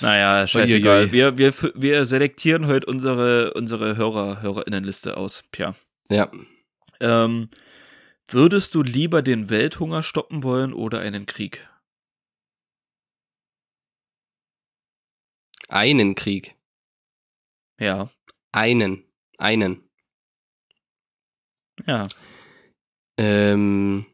[0.00, 1.10] Naja, scheißegal.
[1.10, 5.44] Wir, wir, wir selektieren heute unsere, unsere Hörer, Hörerinnenliste aus.
[5.52, 5.74] Tja.
[6.10, 6.30] Ja.
[7.00, 7.50] Ähm,
[8.28, 11.68] würdest du lieber den Welthunger stoppen wollen oder einen Krieg?
[15.68, 16.56] Einen Krieg.
[17.80, 18.10] Ja.
[18.52, 19.04] Einen.
[19.38, 19.88] Einen.
[21.86, 22.08] Ja.
[23.18, 24.06] Ähm,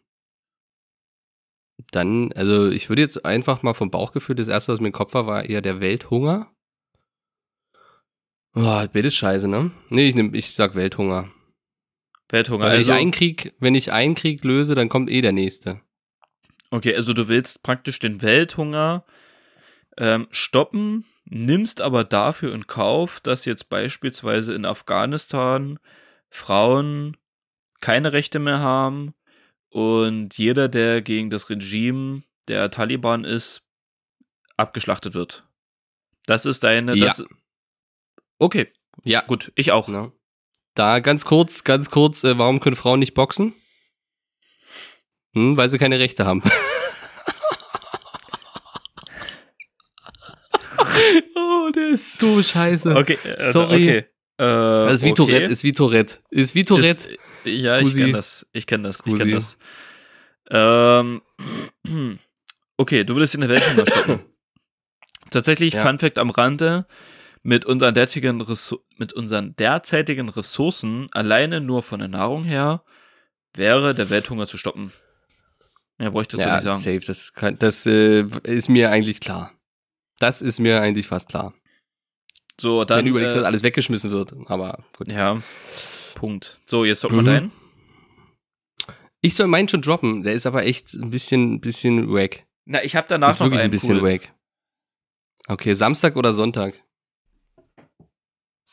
[1.90, 5.14] dann, also ich würde jetzt einfach mal vom Bauchgefühl, das erste, was mir im Kopf
[5.14, 6.52] war, war eher der Welthunger.
[8.54, 9.70] Oh, das Bild ist scheiße, ne?
[9.88, 11.30] Nee, ich, nehm, ich sag Welthunger.
[12.32, 12.64] Welthunger.
[12.64, 15.32] Weil wenn Also, ich einen Krieg, wenn ich einen Krieg löse, dann kommt eh der
[15.32, 15.80] nächste.
[16.70, 19.04] okay, also du willst praktisch den Welthunger
[19.98, 25.78] ähm, stoppen, nimmst aber dafür in Kauf, dass jetzt beispielsweise in Afghanistan
[26.30, 27.16] Frauen
[27.80, 29.14] keine Rechte mehr haben
[29.68, 33.62] und jeder, der gegen das Regime der Taliban ist,
[34.56, 35.46] abgeschlachtet wird.
[36.26, 36.94] Das ist deine.
[36.94, 37.06] Ja.
[37.06, 37.24] Das,
[38.38, 38.68] okay,
[39.04, 39.88] Ja, gut, ich auch.
[39.88, 40.12] Ne?
[40.74, 43.52] Da ganz kurz, ganz kurz, äh, warum können Frauen nicht boxen?
[45.34, 46.42] Hm, weil sie keine Rechte haben.
[51.36, 52.94] oh, der ist so scheiße.
[52.96, 53.74] Okay, äh, Sorry.
[53.88, 53.98] Okay.
[53.98, 54.06] Äh,
[54.38, 55.14] Das ist wie okay.
[55.16, 56.18] Tourette, ist wie Tourette.
[56.30, 57.08] Ist wie Tourette.
[57.10, 58.00] Ist, ja, ich Scusi.
[58.00, 58.46] kenne das.
[58.52, 58.92] Ich kenne das.
[58.92, 59.16] Ich Scusi.
[59.18, 59.58] kenne das.
[60.50, 61.22] Ähm,
[62.76, 64.20] okay, du würdest in der Welthunger stoppen.
[65.30, 65.82] Tatsächlich, Ja.
[65.86, 66.86] Fun Fact am Rande,
[67.42, 72.84] mit unseren, derzeitigen Ressour- mit unseren derzeitigen Ressourcen, alleine nur von der Nahrung her,
[73.54, 74.92] wäre der Welthunger zu stoppen.
[75.98, 76.80] Mehr bräuchte ich dazu ja, nicht sagen.
[77.00, 77.06] safe.
[77.06, 79.52] Das, kann, das äh, ist mir eigentlich klar.
[80.18, 81.52] Das ist mir eigentlich fast klar.
[82.60, 82.98] So, dann.
[82.98, 84.34] Wenn du überlegst, äh, dass alles weggeschmissen wird.
[84.46, 85.08] Aber gut.
[85.08, 85.40] ja,
[86.14, 86.60] Punkt.
[86.66, 87.26] So, jetzt mal Mhm.
[87.26, 87.52] deinen.
[89.20, 90.22] Ich soll meinen schon droppen.
[90.22, 92.44] Der ist aber echt ein bisschen, bisschen wack.
[92.64, 94.12] Na, ich habe danach ist noch wirklich einen ein bisschen cool.
[94.12, 94.32] wack.
[95.48, 96.74] Okay, Samstag oder Sonntag?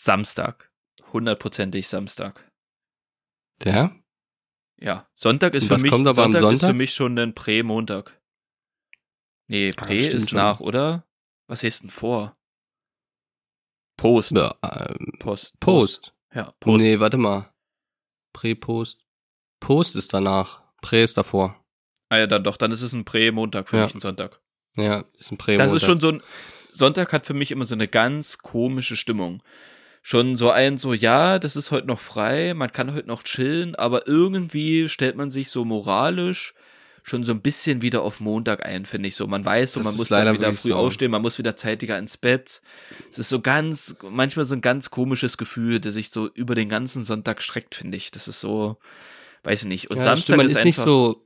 [0.01, 0.71] Samstag.
[1.11, 2.49] Hundertprozentig Samstag.
[3.65, 3.93] Ja?
[4.79, 6.75] Ja, Sonntag ist für mich am Sonntag ist für Sonntag?
[6.77, 8.17] mich schon ein Prä-Montag.
[9.47, 10.37] Nee, Ah, Prä stimmt ist schon.
[10.37, 11.05] nach, oder?
[11.47, 12.37] Was ist denn vor?
[13.97, 14.31] Post.
[14.31, 15.59] ja ähm, Post.
[15.59, 16.15] Post.
[16.33, 16.77] Ja, Post.
[16.77, 17.53] Nee, warte mal.
[18.31, 19.05] Prä-Post.
[19.59, 20.63] Post ist danach.
[20.81, 21.61] Prä ist davor.
[22.07, 23.83] ah ja, dann doch, dann ist es ein Prä-Montag für Ja.
[23.83, 24.39] mich ein Sonntag.
[24.77, 26.23] Ja, ist ein prä Das ist schon so ein
[26.71, 29.43] Sonntag hat für mich immer so eine ganz komische Stimmung.
[30.01, 33.75] Schon so ein so ja, das ist heute noch frei, man kann heute noch chillen,
[33.75, 36.53] aber irgendwie stellt man sich so moralisch
[37.03, 39.25] schon so ein bisschen wieder auf Montag ein, finde ich so.
[39.25, 40.75] Man weiß so, Das man muss leider dann wieder früh so.
[40.75, 42.61] aufstehen, man muss wieder zeitiger ins Bett.
[43.11, 46.69] Es ist so ganz, manchmal so ein ganz komisches Gefühl, das sich so über den
[46.69, 48.11] ganzen Sonntag streckt, finde ich.
[48.11, 48.77] Das ist so,
[49.43, 49.89] weiß ich nicht.
[49.89, 51.25] Und ja, Samstag stimmt, man ist, ist, einfach, nicht so,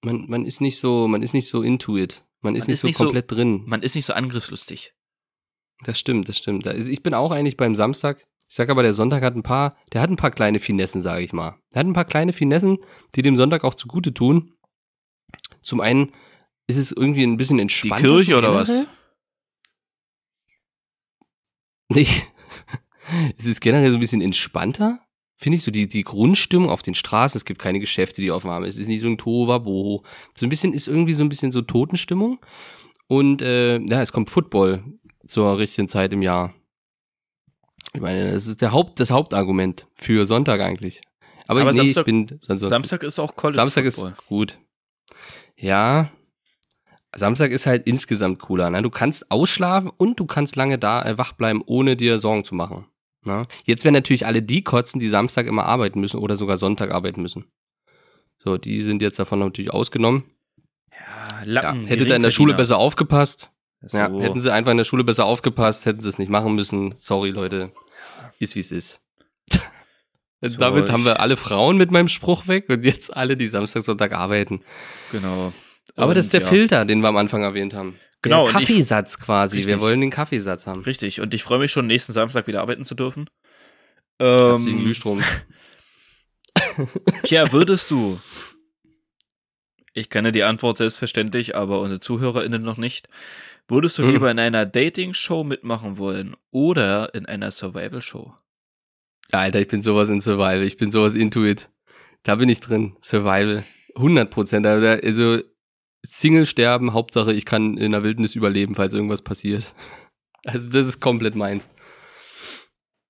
[0.00, 2.24] man, man ist nicht so, man ist nicht so into it.
[2.40, 3.62] Man ist Man nicht ist so nicht so- komplett drin.
[3.66, 4.94] man ist nicht so angriffslustig.
[5.84, 6.66] Das stimmt, das stimmt.
[6.66, 8.24] Ich bin auch eigentlich beim Samstag.
[8.48, 11.24] Ich sag aber, der Sonntag hat ein paar, der hat ein paar kleine Finessen, sage
[11.24, 11.56] ich mal.
[11.72, 12.78] Der hat ein paar kleine Finessen,
[13.14, 14.52] die dem Sonntag auch zugute tun.
[15.62, 16.12] Zum einen
[16.66, 18.06] ist es irgendwie ein bisschen Die entspannter.
[18.06, 18.86] Kirche oder was?
[21.88, 22.06] Nee.
[23.38, 25.00] es ist generell so ein bisschen entspannter.
[25.36, 27.36] Finde ich so die, die Grundstimmung auf den Straßen.
[27.36, 28.64] Es gibt keine Geschäfte, die offen haben.
[28.64, 30.02] Es ist nicht so ein Tohuwabohu.
[30.36, 32.38] So ein bisschen ist irgendwie so ein bisschen so Totenstimmung.
[33.08, 34.84] Und äh, ja, es kommt Football
[35.26, 36.54] zur richtigen Zeit im Jahr.
[37.94, 41.00] Ich meine, das ist der Haupt, das Hauptargument für Sonntag eigentlich.
[41.48, 44.12] Aber, Aber nee, Samstag- ich bin Samstag ist auch College Samstag Football.
[44.12, 44.58] ist gut.
[45.56, 46.10] Ja.
[47.14, 48.70] Samstag ist halt insgesamt cooler.
[48.70, 48.80] Ne?
[48.82, 52.54] Du kannst ausschlafen und du kannst lange da äh, wach bleiben, ohne dir Sorgen zu
[52.54, 52.86] machen.
[53.24, 53.46] Ne?
[53.64, 57.20] Jetzt werden natürlich alle die kotzen, die Samstag immer arbeiten müssen oder sogar Sonntag arbeiten
[57.20, 57.44] müssen.
[58.38, 60.24] So, die sind jetzt davon natürlich ausgenommen.
[60.90, 60.96] Ja,
[61.40, 61.86] Ja, Lappen.
[61.86, 63.50] hätte da in der Schule besser aufgepasst.
[63.86, 63.98] So.
[63.98, 66.94] Ja, hätten sie einfach in der Schule besser aufgepasst, hätten sie es nicht machen müssen.
[67.00, 67.72] Sorry, Leute.
[68.38, 69.00] Ist wie es ist.
[70.44, 73.84] So, Damit haben wir alle Frauen mit meinem Spruch weg und jetzt alle, die Samstag,
[73.84, 74.64] Sonntag arbeiten.
[75.12, 75.52] Genau.
[75.94, 77.96] Aber Und das ist der ja, Filter, den wir am Anfang erwähnt haben.
[78.22, 79.58] Genau, Der und ich- Kaffeesatz quasi.
[79.58, 79.72] Richtig.
[79.72, 80.82] Wir wollen den Kaffeesatz haben.
[80.82, 81.20] Richtig.
[81.20, 83.30] Und ich freue mich schon, nächsten Samstag wieder arbeiten zu dürfen.
[84.18, 85.22] Ähm, Glühstrom.
[87.22, 88.18] Pierre, würdest du?
[89.94, 93.08] Ich kenne die Antwort selbstverständlich, aber unsere ZuhörerInnen noch nicht.
[93.68, 94.10] Würdest du Mhm.
[94.10, 98.34] lieber in einer Dating-Show mitmachen wollen oder in einer Survival-Show?
[99.30, 100.62] Alter, ich bin sowas in Survival.
[100.64, 101.70] Ich bin sowas Intuit.
[102.22, 102.96] Da bin ich drin.
[103.02, 103.62] Survival.
[103.94, 104.66] 100 Prozent.
[104.66, 105.42] Also
[106.04, 109.74] Single sterben, Hauptsache ich kann in der Wildnis überleben, falls irgendwas passiert.
[110.44, 111.68] Also das ist komplett meins.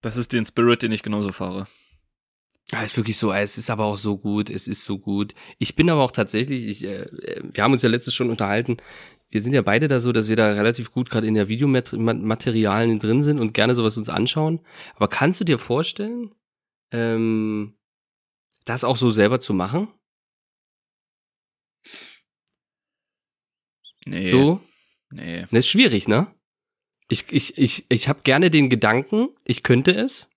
[0.03, 1.67] Das ist den Spirit, den ich genauso fahre.
[2.71, 5.33] Ja, ist wirklich so, es ist aber auch so gut, es ist so gut.
[5.59, 7.07] Ich bin aber auch tatsächlich, ich, äh,
[7.43, 8.77] wir haben uns ja letztes schon unterhalten,
[9.33, 12.99] wir sind ja beide da so, dass wir da relativ gut gerade in der Videomaterialien
[12.99, 14.61] drin sind und gerne sowas uns anschauen.
[14.95, 16.35] Aber kannst du dir vorstellen,
[16.93, 17.75] ähm,
[18.67, 19.89] das auch so selber zu machen?
[24.05, 24.31] Nee.
[24.31, 24.61] So?
[25.11, 25.43] Nee.
[25.43, 26.27] Das ist schwierig, ne?
[27.09, 30.29] Ich, ich, ich, ich habe gerne den Gedanken, ich könnte es.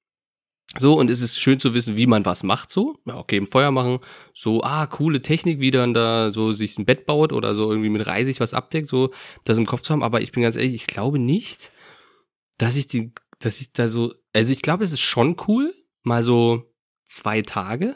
[0.78, 3.00] So, und es ist schön zu wissen, wie man was macht, so.
[3.06, 4.00] Ja, okay, im Feuer machen,
[4.34, 7.90] so, ah, coole Technik, wie dann da so sich ein Bett baut oder so irgendwie
[7.90, 9.12] mit Reisig was abdeckt, so,
[9.46, 10.04] das im Kopf zu haben.
[10.04, 11.72] Aber ich bin ganz ehrlich, ich glaube nicht,
[12.58, 15.74] dass ich die, dass ich da so, also ich glaube, es ist schon cool,
[16.04, 16.64] mal so
[17.06, 17.96] zwei Tage.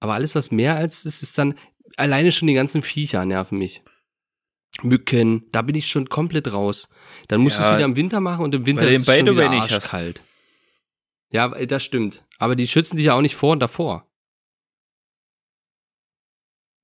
[0.00, 1.54] Aber alles, was mehr als ist, ist dann,
[1.96, 3.82] alleine schon die ganzen Viecher nerven mich.
[4.82, 6.88] Mücken, da bin ich schon komplett raus.
[7.26, 9.16] Dann musst du Ja, es wieder im Winter machen und im Winter du ist es
[9.16, 10.20] schon wieder nicht hast.
[11.30, 12.24] Ja, das stimmt.
[12.38, 14.06] Aber die schützen dich ja auch nicht vor und davor.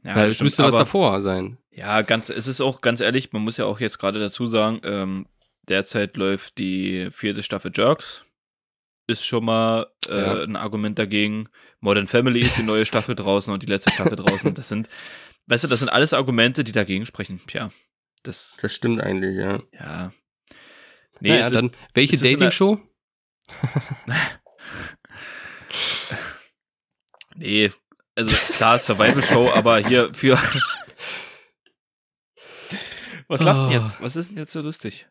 [0.02, 1.56] Ja, das es stimmt, müsste was davor sein.
[1.70, 4.80] Ja, ganz, es ist auch ganz ehrlich, man muss ja auch jetzt gerade dazu sagen,
[4.84, 5.26] ähm,
[5.66, 8.24] derzeit läuft die vierte Staffel Jerks.
[9.06, 10.42] Ist schon mal äh, Ja.
[10.42, 11.48] ein Argument dagegen.
[11.80, 14.54] Modern Family ist die neue Staffel draußen und die letzte Staffel draußen.
[14.54, 14.88] Das sind,
[15.46, 17.40] weißt du, das sind alles Argumente, die dagegen sprechen.
[17.46, 17.70] Tja,
[18.22, 19.60] das, Das stimmt eigentlich, ja.
[19.72, 20.12] ja.
[21.20, 22.80] Nee, naja, dann, welche Dating-Show?
[27.36, 27.70] nee,
[28.14, 30.38] also klar, Survival Show, aber hier für.
[33.28, 33.80] Was du denn Oh.
[33.84, 34.00] jetzt?
[34.02, 35.06] Was ist denn jetzt so lustig?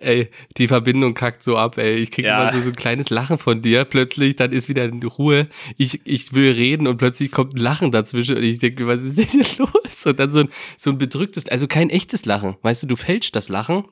[0.00, 1.96] Ey, die Verbindung kackt so ab, ey.
[1.96, 2.40] Ich krieg Ja.
[2.40, 3.84] immer so, so ein kleines Lachen von dir.
[3.84, 5.46] Plötzlich, dann ist wieder Ruhe.
[5.76, 9.04] Ich, ich will reden und plötzlich kommt ein Lachen dazwischen und ich denke, mir, was
[9.04, 9.44] ist denn hier
[9.84, 10.06] los?
[10.06, 10.48] Und dann so ein,
[10.78, 12.56] so ein bedrücktes, also kein echtes Lachen.
[12.62, 13.84] Weißt du, du fälschst das Lachen,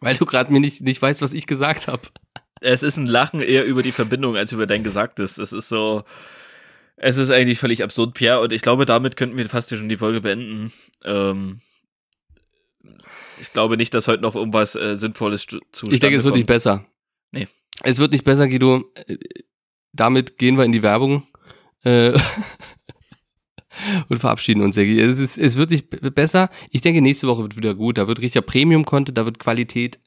[0.00, 2.02] weil du gerade mir nicht, nicht weißt, was ich gesagt habe.
[2.60, 5.38] Es ist ein Lachen eher über die Verbindung als über dein Gesagtes.
[5.38, 6.04] Es ist so,
[6.96, 8.40] es ist eigentlich völlig absurd, Pierre.
[8.40, 10.72] Und ich glaube, damit könnten wir fast schon die Folge beenden.
[11.04, 11.60] Ähm,
[13.40, 16.46] ich glaube nicht, dass heute noch irgendwas äh, Sinnvolles zu Ich denke, es wird nicht
[16.46, 16.84] besser.
[17.32, 17.48] Nee.
[17.82, 18.84] Es wird nicht besser, Guido.
[19.06, 19.16] Äh,
[19.92, 21.26] Damit gehen wir in die Werbung.
[21.82, 22.18] Äh,
[24.08, 25.00] und verabschieden uns, Segi.
[25.00, 26.50] Es, ist, es wird nicht besser.
[26.70, 27.98] Ich denke, nächste Woche wird wieder gut.
[27.98, 29.98] Da wird richtiger Premium-Content, da wird Qualität,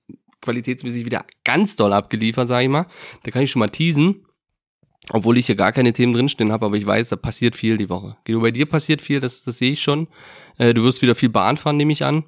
[0.42, 2.88] qualitätsmäßig wieder ganz doll abgeliefert, sage ich mal.
[3.24, 4.26] Da kann ich schon mal teasen.
[5.10, 7.90] Obwohl ich hier gar keine Themen drinstehen habe, aber ich weiß, da passiert viel die
[7.90, 8.16] Woche.
[8.26, 10.08] Guido, bei dir passiert viel, das, das sehe ich schon.
[10.58, 12.24] Äh, du wirst wieder viel Bahn fahren, nehme ich an.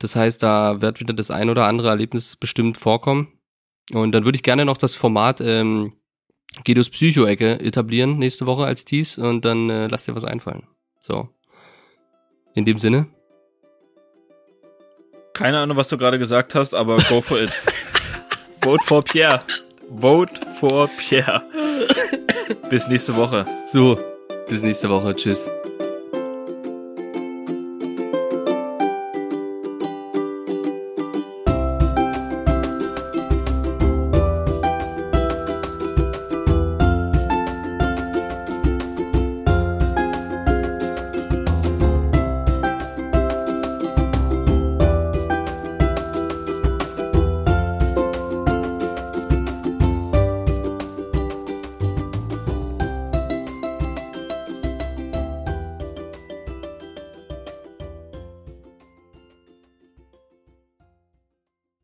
[0.00, 3.28] Das heißt, da wird wieder das ein oder andere Erlebnis bestimmt vorkommen.
[3.92, 5.92] Und dann würde ich gerne noch das Format ähm,
[6.64, 10.66] Guidos Psycho-Ecke etablieren nächste Woche als Tease und dann äh, lass dir was einfallen.
[11.00, 11.28] So.
[12.54, 13.06] In dem Sinne.
[15.32, 17.50] Keine Ahnung, was du gerade gesagt hast, aber go for it.
[18.60, 19.42] Vote for Pierre.
[19.88, 21.42] Vote for Pierre.
[22.68, 23.46] Bis nächste Woche.
[23.72, 23.98] So.
[24.48, 25.14] Bis nächste Woche.
[25.14, 25.48] Tschüss.